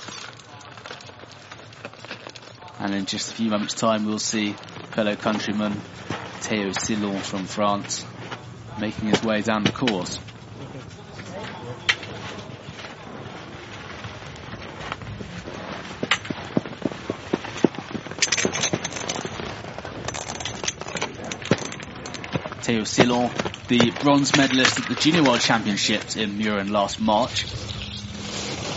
[2.79, 4.53] And in just a few moments time we'll see
[4.93, 5.73] fellow countryman
[6.39, 8.05] Theo Sillon from France
[8.81, 10.21] making his way down the course.
[22.69, 23.31] Theo Sillon,
[23.69, 27.47] the bronze medalist at the Junior World Championships in Murin last March.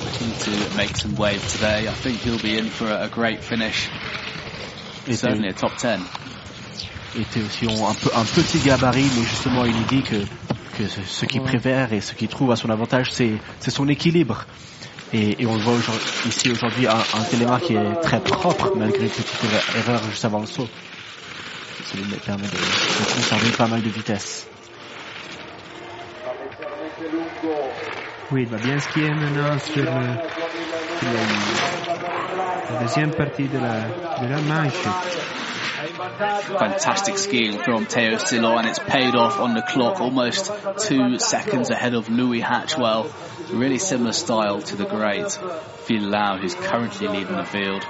[0.05, 1.89] Looking to make some waves today.
[1.89, 3.89] I think he'll be in for a, a great finish.
[5.07, 5.99] Et Certainly a top 10.
[7.17, 10.23] Et Théo Sillon, un, peu, un petit gabarit, mais justement, il nous dit que,
[10.77, 14.45] que ce, qu'il préfère et ce qu'il trouve à son avantage, c'est c'est son équilibre.
[15.11, 18.71] Et, et on le voit aujourd'hui- ici aujourd'hui, un, un télémarque qui est très propre,
[18.77, 19.43] malgré une petite
[19.75, 20.69] erreur juste avant le saut.
[21.91, 24.47] Ça lui permet de, de conserver pas mal de vitesse.
[28.31, 33.81] Oui, il va bien skier maintenant sur, le- sur la, la deuxième partie de la,
[34.21, 34.87] de la manche.
[36.59, 40.51] Fantastic skiing from Theo Sillon, and it's paid off on the clock almost
[40.87, 43.07] two seconds ahead of Louis Hatchwell.
[43.51, 45.29] Really similar style to the great
[45.85, 47.83] Phil Lau who's currently leading the field.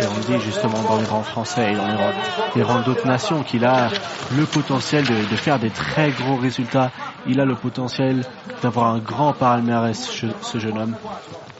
[0.00, 2.12] Et on dit justement dans les rangs français et dans les rangs,
[2.56, 3.88] les rangs d'autres nations qu'il a
[4.36, 6.90] le potentiel de, de faire des très gros résultats.
[7.26, 8.24] Il a le potentiel
[8.62, 10.96] d'avoir un grand palmarès, ce, ce jeune homme.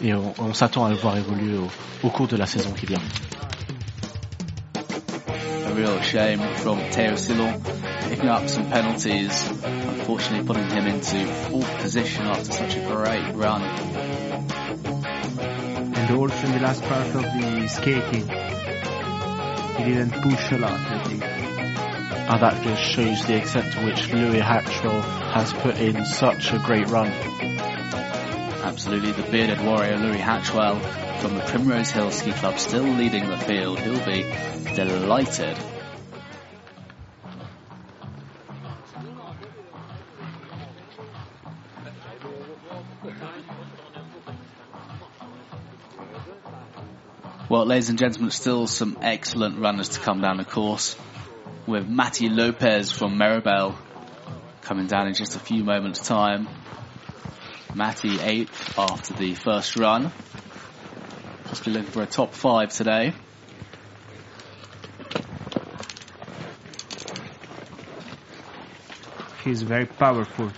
[0.01, 1.69] Et on, on s'attend à le voir évoluer au,
[2.07, 3.01] au cours de la saison qui vient.
[5.67, 7.61] A real shame from Theo Sillon
[8.09, 13.63] picking up some penalties, unfortunately putting him into fourth position after such a great run.
[16.03, 18.27] And also in the last part of the skating,
[19.77, 21.23] he didn't push a lot, I think.
[21.23, 26.59] And that just shows the extent to which Louis Hatchwell has put in such a
[26.59, 27.07] great run.
[28.65, 30.81] Absolutely, the bearded warrior Louis Hatchwell
[31.21, 33.79] from the Primrose Hill Ski Club still leading the field.
[33.79, 34.25] He'll be
[34.75, 35.57] delighted.
[47.63, 50.97] Well, ladies and gentlemen, still some excellent runners to come down the course
[51.65, 53.77] with Matty Lopez from Meribel
[54.63, 56.49] coming down in just a few moments time.
[57.73, 60.11] Matty eighth after the first run.
[61.45, 63.15] Possibly looking for a top five today.
[69.45, 70.51] He's very powerful.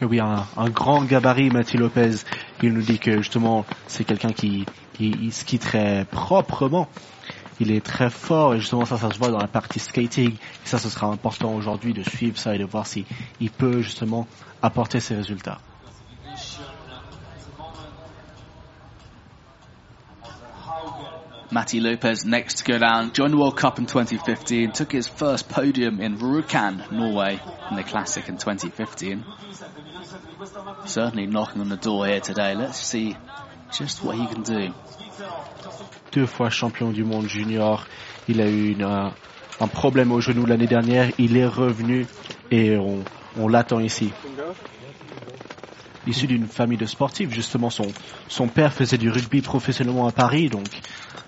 [0.00, 2.22] Eh Et oui, un, un grand gabarit, Mathieu Lopez.
[2.62, 4.64] Il nous dit que justement, c'est quelqu'un qui,
[4.98, 6.88] qui il skie très proprement.
[7.60, 10.32] Il est très fort et justement ça, ça se voit dans la partie skating.
[10.32, 13.04] Et ça, ce sera important aujourd'hui de suivre ça et de voir si
[13.40, 14.26] il peut justement
[14.62, 15.58] apporter ses résultats.
[21.50, 23.10] Matty Lopez next to go down.
[23.14, 24.72] Joined the World Cup in 2015.
[24.72, 29.24] Took his first podium in Rjukan, Norway, in the Classic in 2015.
[30.84, 32.54] Certainly knocking on the door here today.
[32.54, 33.16] Let's see
[33.72, 34.72] just what he can do.
[36.12, 37.86] Deux fois champion du monde junior.
[38.28, 39.12] Il a eu un,
[39.68, 41.10] problème au genou l'année dernière.
[41.18, 42.06] Il est revenu
[42.50, 43.04] et on,
[43.36, 44.12] on l'attend ici.
[46.06, 47.92] Issu d'une famille de sportifs, justement, son,
[48.28, 50.68] son père faisait du rugby professionnellement à Paris, donc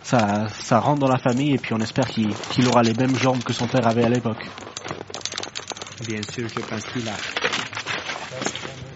[0.02, 3.14] ça, ça rentre dans la famille et puis on espère qu'il qu'il aura les mêmes
[3.14, 4.46] jambes que son père avait à l'époque.
[6.06, 7.02] Bien sûr, je pense qu'il.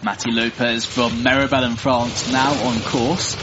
[0.05, 3.37] Matty Lopez from Meribel in France now on course.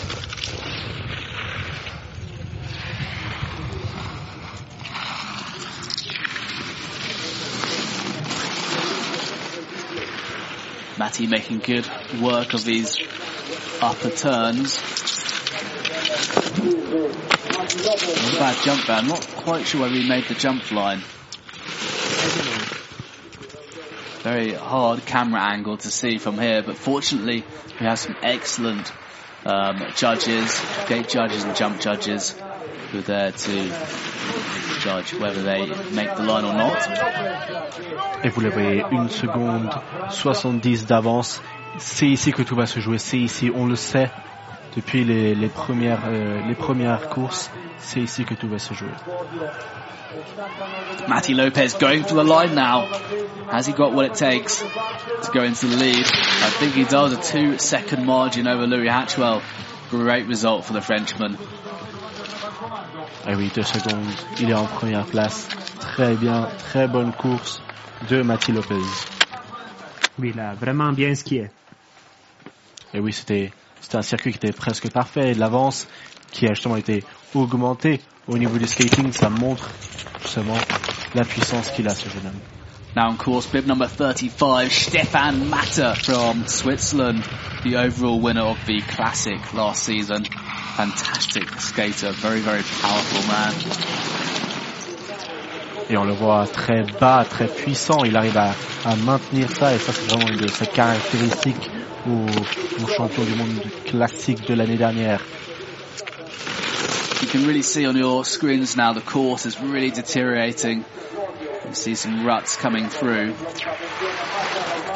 [10.99, 11.87] Matty making good
[12.21, 12.95] work of these
[13.81, 14.77] upper turns.
[18.37, 18.97] Bad jump there.
[18.97, 21.01] I'm not quite sure where he made the jump line.
[24.23, 27.43] Very hard camera angle to see from here, but fortunately
[27.79, 28.91] we have some excellent
[29.45, 32.35] um, judges, gate judges and jump judges
[32.91, 33.71] who are there to
[34.79, 36.77] judge whether they make the line or not.
[38.23, 38.51] Et vous le
[38.91, 39.73] une seconde
[40.09, 41.41] 70 d'avance.
[41.79, 42.99] C'est ici que tout va se jouer.
[42.99, 44.11] C'est ici, on le sait
[44.75, 47.51] depuis les, les premières, euh, les premières courses.
[47.77, 48.89] C'est ici que tout va se jouer.
[51.07, 52.87] Matty Lopez going for the line now.
[53.51, 56.05] Has he got what it takes to go into the lead?
[56.05, 57.13] I think he does.
[57.13, 59.41] A two second margin over Louis Hatchwell.
[59.89, 61.37] Great result for the Frenchman.
[63.27, 64.05] Et oui, deux secondes.
[64.39, 65.47] Il est en première place.
[65.79, 67.61] Très bien, très bonne course
[68.09, 68.75] de Mathieu Lopez.
[70.19, 71.49] Oui, il a vraiment bien skié.
[72.93, 73.51] Et oui, c'était
[73.81, 75.33] c'était un circuit qui était presque parfait.
[75.33, 75.87] L'avance
[76.31, 77.03] qui a justement été
[77.35, 79.69] augmentée au niveau du skating, ça montre
[80.21, 80.57] justement
[81.13, 82.39] la puissance qu'il a ce jeune homme.
[82.95, 87.23] Now on course, bib number 35, Stefan Matter from Switzerland,
[87.63, 90.25] the overall winner of the Classic last season.
[90.75, 93.53] Fantastic skater, very, very powerful man.
[95.89, 98.03] Et on le voit très bas, très puissant.
[98.05, 98.53] Il arrive à,
[98.85, 101.69] à maintenir ça et ça c'est vraiment une de ses caractéristiques
[102.07, 105.21] au, au champion du monde classique de l'année dernière.
[107.21, 110.83] You can really see on your screens now the course is really deteriorating.
[111.67, 113.35] You see some ruts coming through.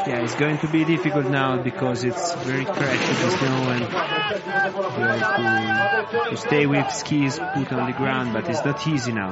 [0.07, 5.05] Yeah, it's going to be difficult now because it's very cracked the snow and you
[5.05, 9.31] have to, to stay with skis put on the ground, but it's not easy now.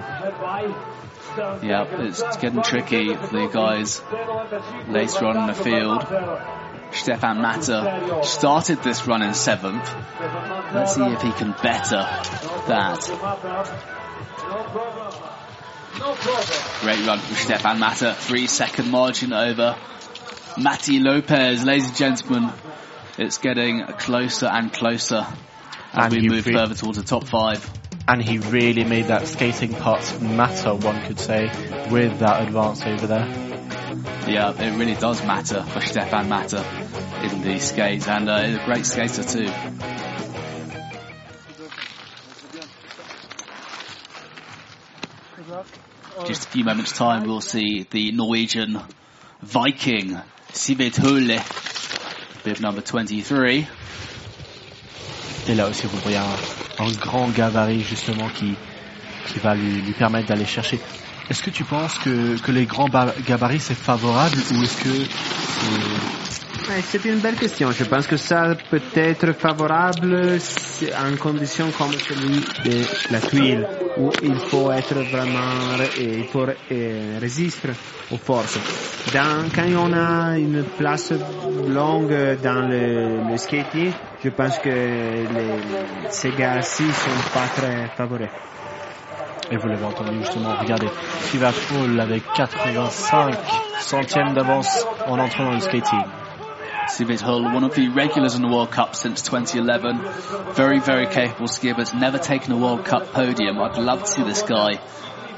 [1.62, 4.02] Yeah, it's getting tricky for the guys
[4.88, 6.08] later on in the field.
[6.94, 9.94] Stefan Matter started this run in seventh.
[10.74, 12.08] Let's see if he can better
[12.68, 13.00] that.
[16.82, 18.14] Great run from Stefan Matter.
[18.14, 19.76] Three second margin over
[20.58, 21.64] Matty Lopez.
[21.64, 22.52] Ladies and gentlemen,
[23.18, 25.26] it's getting closer and closer
[25.94, 27.70] as And we move further towards the top five.
[28.08, 31.46] And he really made that skating part matter, one could say,
[31.90, 33.53] with that advance over there.
[34.28, 36.64] Yeah, it really does matter for Stefan Matter
[37.24, 39.50] in the skates, and uh, he's a great skater too.
[46.26, 48.80] Just a few moments' time, we'll see the Norwegian
[49.42, 50.18] Viking
[50.54, 51.40] Sivert Hule,
[52.44, 53.68] bib number 23.
[55.50, 58.56] Et là aussi, vous voyez un, un grand gabarit justement qui,
[59.28, 60.80] qui va lui, lui permettre d'aller chercher.
[61.30, 65.08] Est-ce que tu penses que, que les grands ba- gabarits c'est favorable ou est-ce que
[66.70, 67.72] Ouais, C'est une belle question.
[67.72, 70.38] Je pense que ça peut être favorable
[70.98, 73.68] en condition comme celui de la tuile,
[73.98, 77.70] où il faut être vraiment, il faut euh, résister
[78.10, 78.58] aux forces.
[79.14, 81.14] Dans, quand on a une place
[81.68, 83.94] longue dans le, le skating,
[84.24, 85.28] je pense que
[86.10, 88.32] ces gars-ci sont pas très favorables.
[89.54, 90.88] Et vous l'avez entendu justement, regardez,
[92.00, 93.36] avec 85
[93.78, 96.02] centièmes d'avance en entrant dans le skating.
[96.98, 100.02] Hule, one of the regulars in the World Cup since 2011.
[100.56, 103.60] Very, very capable skier, has never taken a World Cup podium.
[103.60, 104.80] I'd love to see this guy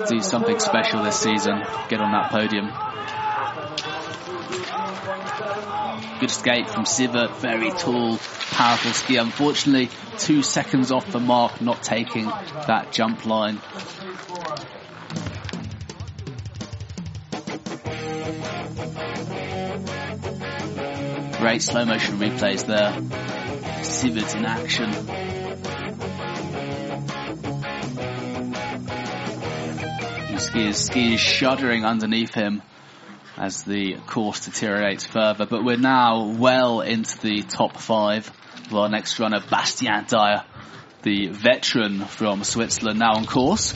[0.08, 2.72] do something special this season, get on that podium.
[6.26, 8.18] Good skate from Sivert, very tall,
[8.50, 9.18] powerful ski.
[9.18, 13.60] Unfortunately, two seconds off the mark, not taking that jump line.
[21.38, 22.94] Great slow motion replays there.
[23.84, 24.92] Sivert in action.
[30.40, 32.64] Ski is, ski is shuddering underneath him
[33.38, 35.46] as the course deteriorates further.
[35.46, 38.32] But we're now well into the top five.
[38.72, 40.44] Our next runner, Bastien Dayer,
[41.04, 43.74] the veteran from Switzerland, now on course.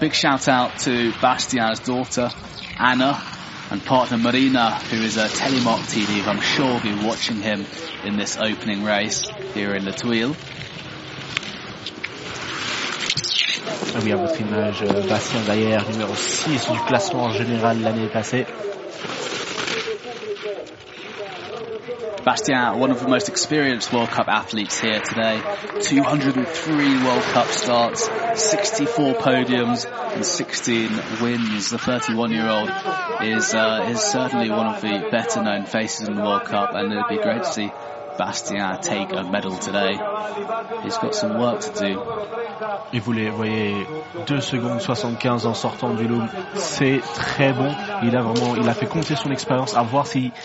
[0.00, 2.30] Big shout out to Bastian's daughter,
[2.78, 3.22] Anna,
[3.70, 7.64] and partner Marina, who is a Telemark TV, who I'm sure will be watching him
[8.04, 10.36] in this opening race here in La Thuile.
[13.53, 13.53] Ah
[14.02, 18.46] oui, à votre image, euh, Bastien Dayer, numéro 6 du classement général l'année passée.
[22.24, 25.38] Bastien, one of the most experienced World Cup athletes here today.
[25.82, 30.88] 203 World Cup starts, 64 podiums and 16
[31.20, 31.68] wins.
[31.68, 32.70] The 31 year old
[33.20, 36.92] is, uh, is certainly one of the better known faces in the World Cup and
[36.92, 37.70] it'd be great to see
[38.18, 39.98] Bastien take a medal today.
[40.84, 42.00] He's got some work to do.
[42.92, 43.86] Et vous les voyez
[44.26, 47.70] 2 secondes 75 en sortant du loom, c'est très bon.
[48.02, 50.32] Il a vraiment, il a fait compter son expérience à voir si